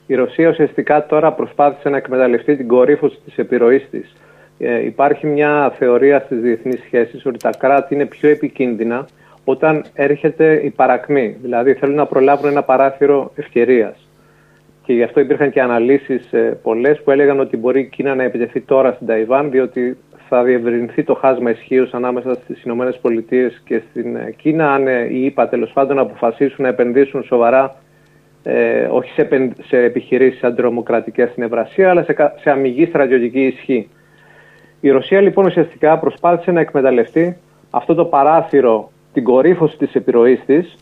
Η 0.08 0.16
Ρωσία 0.16 0.50
ουσιαστικά 0.50 1.06
τώρα 1.06 1.32
προσπάθησε 1.34 1.90
να 1.90 1.98
εκμεταλλευτεί 1.98 2.56
την 2.56 2.68
κορύφωση 2.68 3.18
της 3.26 3.38
επιρροής 3.38 3.88
της. 3.92 4.16
Ε, 4.58 4.86
υπάρχει 4.86 5.28
μια 5.28 5.76
θεωρία 5.78 6.20
στις 6.26 6.40
διεθνείς 6.40 6.80
σχέσεις 6.86 7.26
ότι 7.26 7.38
τα 7.38 7.50
κράτη 7.58 7.94
είναι 7.94 8.06
πιο 8.06 8.30
επικίνδυνα 8.30 9.08
όταν 9.44 9.86
έρχεται 9.94 10.62
η 10.64 10.70
παρακμή. 10.70 11.38
Δηλαδή 11.42 11.74
θέλουν 11.74 11.96
να 11.96 12.06
προλάβουν 12.06 12.50
ένα 12.50 12.64
παράθυρο 12.64 13.32
ευκαιρίας 13.36 14.05
και 14.86 14.94
γι' 14.94 15.04
αυτό 15.04 15.20
υπήρχαν 15.20 15.52
και 15.52 15.62
αναλύσεις 15.62 16.34
ε, 16.34 16.60
πολλές 16.64 17.02
που 17.02 17.12
έλεγαν 17.12 17.40
ότι 17.40 17.58
μπορεί 17.58 17.80
η 17.80 17.86
Κίνα 17.86 18.16
να 18.16 18.24
επιτεθεί 18.24 18.62
τώρα 18.62 18.92
στην 18.92 19.08
Ταϊβάν, 19.08 19.52
διότι 19.52 19.98
θα 20.30 20.44
διευρυνθεί 20.44 21.04
το 21.04 21.14
χάσμα 21.14 21.50
ισχύως 21.50 21.94
ανάμεσα 21.94 22.34
στις 22.34 22.64
ΗΠΑ 22.64 22.94
και 23.66 23.82
στην 23.90 24.16
ε, 24.16 24.34
Κίνα, 24.38 24.74
αν 24.74 24.88
ε, 24.88 25.08
οι 25.12 25.26
ΗΠΑ 25.26 25.50
τέλος 25.50 25.72
πάντων 25.72 26.00
αποφασίσουν 26.00 26.64
να 26.64 26.68
επενδύσουν 26.68 27.24
σοβαρά, 27.24 27.76
ε, 28.44 28.88
όχι 28.92 29.12
σε, 29.12 29.52
σε 29.68 29.78
επιχειρήσεις 29.78 30.44
αντιτρομοκρατικέ 30.44 31.28
στην 31.32 31.44
Ευρασία, 31.44 31.90
αλλά 31.90 32.04
σε, 32.04 32.16
σε 32.42 32.50
αμυγή 32.50 32.86
στρατιωτική 32.86 33.46
ισχύ. 33.46 33.90
Η 34.80 34.90
Ρωσία 34.90 35.22
λοιπόν 35.22 35.46
ουσιαστικά 35.46 36.00
προσπάθησε 36.00 36.52
να 36.52 36.60
εκμεταλλευτεί 36.60 37.38
αυτό 37.70 37.94
το 37.94 38.06
παράθυρο, 38.06 38.92
την 39.14 39.24
κορύφωση 39.24 39.78
της 39.78 39.94
επιρροής 39.96 40.42
της, 40.46 40.76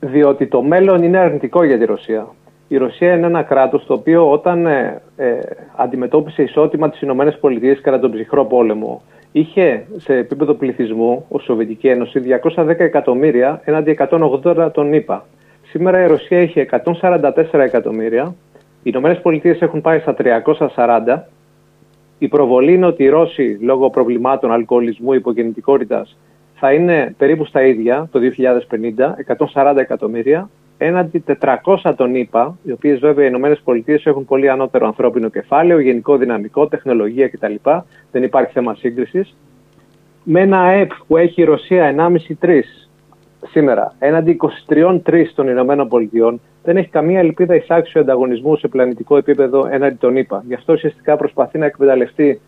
διότι 0.00 0.46
το 0.46 0.62
μέλλον 0.62 1.02
είναι 1.02 1.18
αρνητικό 1.18 1.64
για 1.64 1.78
τη 1.78 1.84
Ρωσία 1.84 2.26
η 2.72 2.76
Ρωσία 2.76 3.14
είναι 3.14 3.26
ένα 3.26 3.42
κράτος 3.42 3.86
το 3.86 3.94
οποίο 3.94 4.30
όταν 4.30 4.66
ε, 4.66 5.02
ε, 5.16 5.38
αντιμετώπισε 5.76 6.42
ισότιμα 6.42 6.90
τις 6.90 7.00
Ηνωμένες 7.00 7.38
Πολιτείες 7.38 7.80
κατά 7.80 7.98
τον 7.98 8.10
ψυχρό 8.12 8.44
πόλεμο, 8.44 9.02
είχε 9.32 9.86
σε 9.96 10.14
επίπεδο 10.14 10.54
πληθυσμού, 10.54 11.24
ως 11.28 11.42
Σοβιετική 11.42 11.88
Ένωση, 11.88 12.22
210 12.56 12.78
εκατομμύρια 12.78 13.60
έναντι 13.64 13.96
180 14.10 14.70
των 14.72 14.92
ΗΠΑ. 14.92 15.26
Σήμερα 15.62 16.02
η 16.02 16.06
Ρωσία 16.06 16.38
έχει 16.38 16.66
144 16.70 17.44
εκατομμύρια, 17.52 18.34
οι 18.82 18.82
Ηνωμένες 18.82 19.20
Πολιτείες 19.20 19.60
έχουν 19.60 19.80
πάει 19.80 19.98
στα 19.98 20.14
340. 20.14 21.26
Η 22.18 22.28
προβολή 22.28 22.72
είναι 22.72 22.86
ότι 22.86 23.02
οι 23.02 23.08
Ρώσοι, 23.08 23.58
λόγω 23.60 23.90
προβλημάτων 23.90 24.52
αλκοολισμού, 24.52 25.12
υπογεννητικότητα, 25.12 26.06
θα 26.54 26.72
είναι 26.72 27.14
περίπου 27.18 27.44
στα 27.44 27.62
ίδια 27.62 28.08
το 28.12 28.20
2050, 28.20 29.14
140 29.54 29.76
εκατομμύρια 29.76 30.48
έναντι 30.82 31.24
400 31.64 31.94
των 31.96 32.14
ΗΠΑ, 32.14 32.58
οι 32.62 32.72
οποίες 32.72 32.98
βέβαια 32.98 33.26
οι 33.26 33.30
ΗΠΑ 33.30 34.00
έχουν 34.04 34.24
πολύ 34.24 34.50
ανώτερο 34.50 34.86
ανθρώπινο 34.86 35.28
κεφάλαιο, 35.28 35.78
γενικό 35.78 36.16
δυναμικό, 36.16 36.68
τεχνολογία 36.68 37.28
κτλ. 37.28 37.54
Δεν 38.10 38.22
υπάρχει 38.22 38.52
θέμα 38.52 38.74
σύγκρισης. 38.74 39.36
Με 40.24 40.40
ένα 40.40 40.60
ΑΕΠ 40.60 40.90
που 41.06 41.16
έχει 41.16 41.40
η 41.40 41.44
Ρωσία 41.44 41.94
1,5-3 42.40 42.60
σήμερα, 43.46 43.94
έναντι 43.98 44.36
23-3 44.68 45.24
των 45.34 45.48
Ηνωμένων 45.48 45.88
Πολιτειών, 45.88 46.40
δεν 46.62 46.76
έχει 46.76 46.88
καμία 46.88 47.18
ελπίδα 47.18 47.54
εισάξιο 47.54 48.00
ανταγωνισμού 48.00 48.56
σε 48.56 48.68
πλανητικό 48.68 49.16
επίπεδο 49.16 49.68
έναντι 49.70 49.96
των 49.96 50.16
ΗΠΑ. 50.16 50.44
Γι' 50.46 50.54
αυτό 50.54 50.72
ουσιαστικά 50.72 51.16
προσπαθεί 51.16 51.58
να 51.58 51.66
εκμεταλλευτεί 51.66 52.40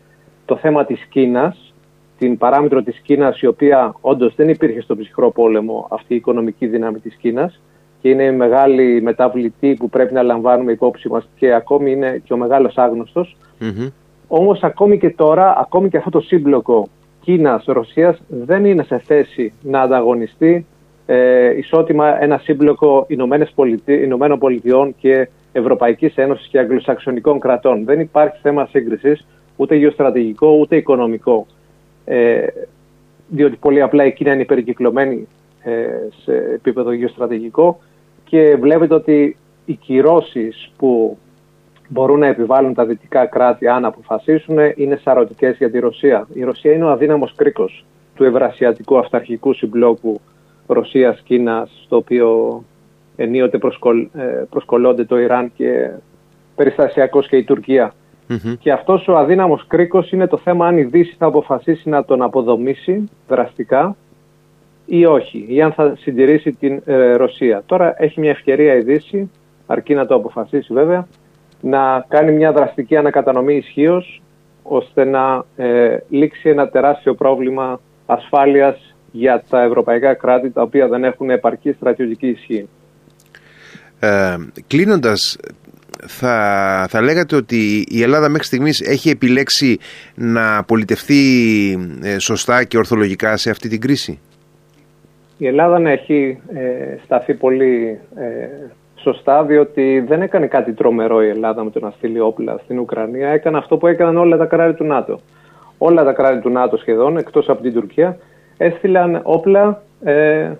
το 0.45 0.55
θέμα 0.55 0.85
της 0.85 1.05
Κίνας, 1.09 1.73
την 2.17 2.37
παράμετρο 2.37 2.81
της 2.81 2.99
Κίνας, 2.99 3.41
η 3.41 3.47
οποία 3.47 3.95
όντως 4.01 4.35
δεν 4.35 4.49
υπήρχε 4.49 4.81
στον 4.81 4.97
ψυχρό 4.97 5.31
πόλεμο 5.31 5.87
αυτή 5.91 6.13
η 6.13 6.15
οικονομική 6.15 6.67
δύναμη 6.67 6.99
της 6.99 7.15
Κίνας, 7.15 7.61
και 8.03 8.09
είναι 8.09 8.23
η 8.23 8.31
μεγάλη 8.31 9.01
μεταβλητή 9.01 9.73
που 9.73 9.89
πρέπει 9.89 10.13
να 10.13 10.21
λαμβάνουμε 10.23 10.71
υπόψη 10.71 11.09
μας 11.09 11.27
και 11.35 11.53
ακόμη 11.53 11.91
είναι 11.91 12.21
και 12.23 12.33
ο 12.33 12.37
μεγάλος 12.37 12.77
άγνωστος. 12.77 13.37
Mm-hmm. 13.61 13.91
Όμως 14.27 14.63
ακόμη 14.63 14.97
και 14.97 15.09
τώρα, 15.09 15.57
ακόμη 15.59 15.89
και 15.89 15.97
αυτό 15.97 16.09
το 16.09 16.19
σύμπλοκο 16.19 16.87
Κίνας-Ρωσίας 17.21 18.21
δεν 18.27 18.65
είναι 18.65 18.83
σε 18.83 18.97
θέση 18.97 19.53
να 19.61 19.81
ανταγωνιστεί 19.81 20.65
ε, 21.05 21.57
ισότιμα 21.57 22.23
ένα 22.23 22.37
σύμπλοκο 22.37 23.05
Ηνωμένων 23.87 24.39
Πολιτειών 24.39 24.95
και 24.97 25.29
Ευρωπαϊκής 25.51 26.15
Ένωσης 26.15 26.47
και 26.47 26.59
Αγγλοσαξονικών 26.59 27.39
κρατών. 27.39 27.85
Δεν 27.85 27.99
υπάρχει 27.99 28.39
θέμα 28.41 28.65
σύγκρισης 28.65 29.25
ούτε 29.55 29.75
γεωστρατηγικό 29.75 30.57
ούτε 30.59 30.75
οικονομικό. 30.75 31.45
Ε, 32.05 32.45
διότι 33.27 33.55
πολύ 33.55 33.81
απλά 33.81 34.05
η 34.05 34.13
Κίνα 34.13 34.33
είναι 34.33 34.41
υπερκυκλωμένη 34.41 35.27
ε, 35.63 35.71
σε 36.23 36.33
επίπεδο 36.53 36.91
γεωστρατηγικό 36.91 37.79
και 38.33 38.55
βλέπετε 38.59 38.93
ότι 38.93 39.37
οι 39.65 39.73
κυρώσεις 39.73 40.71
που 40.77 41.17
μπορούν 41.87 42.19
να 42.19 42.27
επιβάλλουν 42.27 42.73
τα 42.73 42.85
δυτικά 42.85 43.25
κράτη 43.25 43.67
αν 43.67 43.85
αποφασίσουν 43.85 44.57
είναι 44.75 44.99
σαρωτικές 45.03 45.57
για 45.57 45.71
τη 45.71 45.79
Ρωσία. 45.79 46.27
Η 46.33 46.43
Ρωσία 46.43 46.71
είναι 46.71 46.83
ο 46.83 46.89
αδύναμος 46.89 47.33
κρίκος 47.35 47.85
του 48.15 48.23
ευρασιατικού 48.23 48.97
αυταρχικού 48.97 49.53
συμπλόκου 49.53 50.19
Ρωσίας-Κίνας 50.67 51.81
στο 51.85 51.95
οποίο 51.95 52.63
ενίοτε 53.15 53.57
προσκολ, 53.57 54.07
ε, 54.13 54.23
προσκολώνται 54.49 55.05
το 55.05 55.19
Ιράν 55.19 55.51
και 55.55 55.89
περιστασιακώς 56.55 57.27
και 57.27 57.37
η 57.37 57.43
τουρκια 57.43 57.93
Και 58.59 58.71
αυτός 58.71 59.07
ο 59.07 59.17
αδύναμος 59.17 59.67
κρίκος 59.67 60.11
είναι 60.11 60.27
το 60.27 60.37
θέμα 60.37 60.67
αν 60.67 60.77
η 60.77 60.83
Δύση 60.83 61.15
θα 61.17 61.25
αποφασίσει 61.25 61.89
να 61.89 62.05
τον 62.05 62.21
αποδομήσει 62.21 63.09
δραστικά 63.27 63.95
ή 64.85 65.05
όχι, 65.05 65.45
ή 65.47 65.61
αν 65.61 65.73
θα 65.73 65.95
συντηρήσει 65.99 66.51
την 66.51 66.81
ε, 66.85 67.13
Ρωσία. 67.15 67.63
Τώρα 67.65 67.93
έχει 67.97 68.19
μια 68.19 68.29
ευκαιρία 68.29 68.75
η 68.75 68.81
Δύση, 68.81 69.31
αρκεί 69.65 69.93
να 69.93 70.05
το 70.05 70.15
αποφασίσει 70.15 70.73
βέβαια, 70.73 71.07
να 71.61 72.05
κάνει 72.07 72.31
μια 72.31 72.51
δραστική 72.51 72.95
ανακατανομή 72.95 73.55
ισχύως 73.55 74.21
ώστε 74.63 75.03
να 75.03 75.45
ε, 75.55 75.97
λήξει 76.09 76.49
ένα 76.49 76.67
τεράστιο 76.67 77.13
πρόβλημα 77.15 77.79
ασφάλειας 78.05 78.95
για 79.11 79.43
τα 79.49 79.61
ευρωπαϊκά 79.61 80.13
κράτη 80.13 80.51
τα 80.51 80.61
οποία 80.61 80.87
δεν 80.87 81.03
έχουν 81.03 81.29
επαρκή 81.29 81.71
στρατιωτική 81.71 82.27
ισχύ. 82.27 82.69
Ε, 83.99 84.35
κλείνοντας, 84.67 85.37
θα, 86.07 86.87
θα 86.89 87.01
λέγατε 87.01 87.35
ότι 87.35 87.85
η 87.89 88.01
Ελλάδα 88.01 88.29
μέχρι 88.29 88.47
στιγμής 88.47 88.81
έχει 88.81 89.09
επιλέξει 89.09 89.77
να 90.15 90.63
πολιτευτεί 90.63 91.19
ε, 92.01 92.19
σωστά 92.19 92.63
και 92.63 92.77
ορθολογικά 92.77 93.37
σε 93.37 93.49
αυτή 93.49 93.69
την 93.69 93.81
κρίση; 93.81 94.19
Η 95.43 95.47
Ελλάδα 95.47 95.79
να 95.79 95.89
έχει 95.89 96.41
ε, 96.53 96.97
σταθεί 97.03 97.33
πολύ 97.33 97.99
ε, 98.15 98.47
σωστά, 98.95 99.43
διότι 99.43 100.03
δεν 100.07 100.21
έκανε 100.21 100.47
κάτι 100.47 100.73
τρομερό 100.73 101.23
η 101.23 101.29
Ελλάδα 101.29 101.63
με 101.63 101.69
το 101.69 101.79
να 101.79 101.89
στείλει 101.89 102.19
όπλα 102.19 102.57
στην 102.63 102.79
Ουκρανία. 102.79 103.29
Έκανε 103.29 103.57
αυτό 103.57 103.77
που 103.77 103.87
έκαναν 103.87 104.17
όλα 104.17 104.37
τα 104.37 104.45
κράτη 104.45 104.73
του 104.73 104.83
ΝΑΤΟ. 104.83 105.19
Όλα 105.77 106.03
τα 106.03 106.13
κράτη 106.13 106.41
του 106.41 106.49
ΝΑΤΟ 106.49 106.77
σχεδόν, 106.77 107.17
εκτός 107.17 107.49
από 107.49 107.61
την 107.61 107.73
Τουρκία, 107.73 108.17
έστειλαν 108.57 109.19
όπλα 109.23 109.81
ε, 110.03 110.51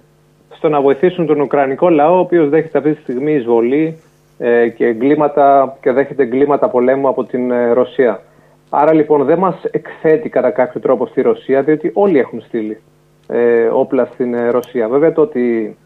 στο 0.50 0.70
να 0.70 0.82
βοηθήσουν 0.82 1.26
τον 1.26 1.42
Ουκρανικό 1.42 1.90
λαό, 1.90 2.16
ο 2.16 2.20
οποίος 2.20 2.50
δέχεται 2.50 2.78
αυτή 2.78 2.94
τη 2.94 3.02
στιγμή 3.02 3.34
εισβολή 3.34 3.98
ε, 4.38 4.68
και, 4.68 4.86
εγκλήματα, 4.86 5.78
και 5.82 5.92
δέχεται 5.92 6.24
εγκλήματα 6.24 6.70
πολέμου 6.70 7.08
από 7.08 7.24
την 7.24 7.52
ε, 7.52 7.72
Ρωσία. 7.72 8.22
Άρα 8.70 8.94
λοιπόν 8.94 9.24
δεν 9.24 9.38
μας 9.38 9.56
εκθέτει 9.72 10.30
κατά 10.30 10.50
κάποιο 10.50 10.80
τρόπο 10.80 11.06
στη 11.06 11.22
Ρωσία, 11.22 11.62
διότι 11.62 11.92
όλοι 11.94 12.20
έχουν 12.20 12.42
στείλει 12.42 12.78
ε, 13.28 13.66
όπλα 13.66 14.10
στην 14.14 14.34
ε, 14.34 14.50
Ρωσία. 14.50 14.88
Βέβαια 14.88 15.12
το 15.12 15.22
ότι 15.22 15.78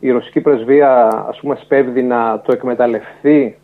η 0.00 0.10
ρωσική 0.10 0.40
πρεσβεία 0.40 1.06
ας 1.28 1.38
πούμε 1.40 1.58
σπέβδει 1.60 2.02
να 2.02 2.40
το 2.44 2.52
εκμεταλλευτεί 2.52 3.58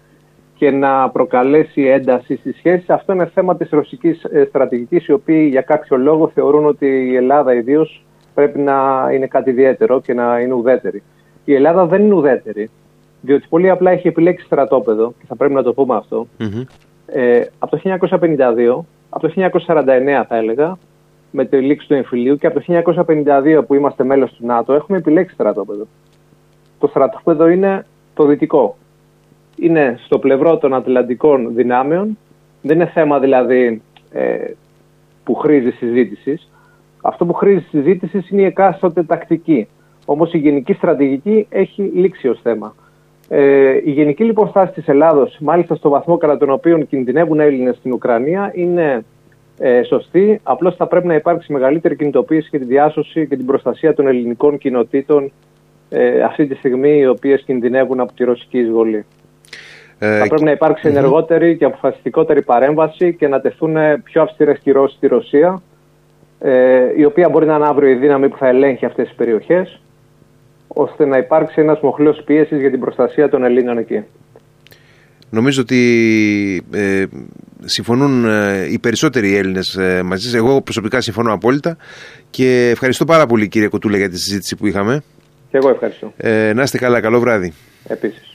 και 0.54 0.70
να 0.70 1.10
προκαλέσει 1.10 1.82
ένταση 1.82 2.36
στη 2.36 2.52
σχέση, 2.52 2.92
αυτό 2.92 3.12
είναι 3.12 3.30
θέμα 3.34 3.56
της 3.56 3.70
ρωσικής 3.70 4.24
ε, 4.24 4.44
στρατηγικής, 4.48 5.06
οι 5.06 5.12
οποίοι 5.12 5.48
για 5.50 5.60
κάποιο 5.60 5.96
λόγο 5.96 6.28
θεωρούν 6.34 6.66
ότι 6.66 6.86
η 6.86 7.16
Ελλάδα 7.16 7.54
ιδίως 7.54 8.04
πρέπει 8.34 8.58
να 8.58 9.08
είναι 9.12 9.26
κάτι 9.26 9.50
ιδιαίτερο 9.50 10.00
και 10.00 10.14
να 10.14 10.40
είναι 10.40 10.52
ουδέτερη. 10.52 11.02
Η 11.44 11.54
Ελλάδα 11.54 11.86
δεν 11.86 12.02
είναι 12.02 12.14
ουδέτερη, 12.14 12.70
διότι 13.20 13.46
πολύ 13.48 13.70
απλά 13.70 13.90
έχει 13.90 14.08
επιλέξει 14.08 14.44
στρατόπεδο, 14.44 15.14
και 15.18 15.24
θα 15.28 15.36
πρέπει 15.36 15.54
να 15.54 15.62
το 15.62 15.72
πούμε 15.72 16.02
ε, 17.06 17.44
από 17.58 17.76
το 17.76 17.80
1952, 17.84 18.84
από 19.08 19.28
το 19.28 19.32
1949 19.36 20.24
θα 20.28 20.36
έλεγα, 20.36 20.78
με 21.36 21.44
τη 21.44 21.56
λήξη 21.56 21.88
του 21.88 21.94
εμφυλίου 21.94 22.36
και 22.36 22.46
από 22.46 22.60
το 22.60 22.82
1952 23.06 23.62
που 23.66 23.74
είμαστε 23.74 24.04
μέλος 24.04 24.32
του 24.32 24.46
ΝΑΤΟ 24.46 24.72
έχουμε 24.72 24.98
επιλέξει 24.98 25.34
στρατόπεδο. 25.34 25.86
Το 26.78 26.86
στρατόπεδο 26.86 27.48
είναι 27.48 27.86
το 28.14 28.26
δυτικό. 28.26 28.76
Είναι 29.56 29.98
στο 30.04 30.18
πλευρό 30.18 30.58
των 30.58 30.74
Ατλαντικών 30.74 31.54
δυνάμεων. 31.54 32.18
Δεν 32.62 32.76
είναι 32.76 32.86
θέμα 32.86 33.18
δηλαδή 33.18 33.82
ε, 34.12 34.36
που 35.24 35.34
χρήζει 35.34 35.70
συζήτηση. 35.70 36.40
Αυτό 37.02 37.26
που 37.26 37.32
χρήζει 37.32 37.66
συζήτηση 37.70 38.24
είναι 38.30 38.42
η 38.42 38.44
εκάστοτε 38.44 39.02
τακτική. 39.02 39.68
Όμως 40.04 40.32
η 40.32 40.38
γενική 40.38 40.72
στρατηγική 40.72 41.46
έχει 41.50 41.82
λήξει 41.82 42.28
ως 42.28 42.40
θέμα. 42.42 42.74
Ε, 43.28 43.80
η 43.84 43.90
γενική 43.90 44.24
λοιπόν 44.24 44.48
στάση 44.48 44.72
της 44.72 44.88
Ελλάδος, 44.88 45.38
μάλιστα 45.40 45.74
στο 45.74 45.88
βαθμό 45.88 46.16
κατά 46.16 46.36
τον 46.36 46.50
οποίο 46.50 46.78
κινδυνεύουν 46.78 47.40
Έλληνες 47.40 47.76
στην 47.76 47.92
Ουκρανία, 47.92 48.50
είναι 48.54 49.04
ε, 49.58 49.82
σωστή. 49.82 50.40
Απλώς 50.42 50.76
θα 50.76 50.86
πρέπει 50.86 51.06
να 51.06 51.14
υπάρξει 51.14 51.52
μεγαλύτερη 51.52 51.96
κινητοποίηση 51.96 52.50
και 52.50 52.58
τη 52.58 52.64
διάσωση 52.64 53.26
και 53.26 53.36
την 53.36 53.46
προστασία 53.46 53.94
των 53.94 54.06
ελληνικών 54.06 54.58
κοινοτήτων 54.58 55.32
ε, 55.88 56.22
αυτή 56.22 56.46
τη 56.46 56.54
στιγμή, 56.54 56.98
οι 56.98 57.06
οποίες 57.06 57.42
κινδυνεύουν 57.42 58.00
από 58.00 58.12
τη 58.12 58.24
ρωσική 58.24 58.58
εισβολή. 58.58 59.04
Ε, 59.98 60.18
θα 60.18 60.26
πρέπει 60.26 60.44
να 60.44 60.50
υπάρξει 60.50 60.88
ενεργότερη 60.88 61.56
και 61.56 61.64
αποφασιστικότερη 61.64 62.42
παρέμβαση 62.42 63.14
και 63.14 63.28
να 63.28 63.40
τεθούν 63.40 63.76
πιο 64.02 64.22
αυστηρές 64.22 64.58
κυρώσεις 64.58 64.96
στη 64.96 65.06
Ρωσία, 65.06 65.62
ε, 66.38 66.92
η 66.96 67.04
οποία 67.04 67.28
μπορεί 67.28 67.46
να 67.46 67.54
είναι 67.54 67.66
αύριο 67.66 67.88
η 67.90 67.94
δύναμη 67.94 68.28
που 68.28 68.36
θα 68.36 68.48
ελέγχει 68.48 68.84
αυτές 68.84 69.06
τις 69.06 69.16
περιοχές 69.16 69.80
ώστε 70.68 71.04
να 71.04 71.16
υπάρξει 71.16 71.60
ένας 71.60 71.80
μοχλός 71.80 72.22
πίεσης 72.24 72.60
για 72.60 72.70
την 72.70 72.80
προστασία 72.80 73.28
των 73.28 73.44
Ελλήνων 73.44 73.78
εκεί. 73.78 74.04
Νομίζω 75.30 75.60
ότι 75.60 76.64
ε, 76.72 77.04
συμφωνούν 77.64 78.24
ε, 78.24 78.66
οι 78.70 78.78
περισσότεροι 78.78 79.36
Έλληνες 79.36 79.76
ε, 79.76 80.02
μαζί 80.02 80.24
σας. 80.24 80.34
Εγώ 80.34 80.62
προσωπικά 80.62 81.00
συμφωνώ 81.00 81.32
απόλυτα 81.32 81.76
και 82.30 82.68
ευχαριστώ 82.70 83.04
πάρα 83.04 83.26
πολύ 83.26 83.48
κύριε 83.48 83.68
Κοτούλα 83.68 83.96
για 83.96 84.10
τη 84.10 84.18
συζήτηση 84.18 84.56
που 84.56 84.66
είχαμε. 84.66 85.02
Και 85.50 85.56
εγώ 85.56 85.68
ευχαριστώ. 85.68 86.12
Ε, 86.16 86.52
να 86.52 86.62
είστε 86.62 86.78
καλά, 86.78 87.00
καλό 87.00 87.20
βράδυ. 87.20 87.52
Επίσης. 87.88 88.34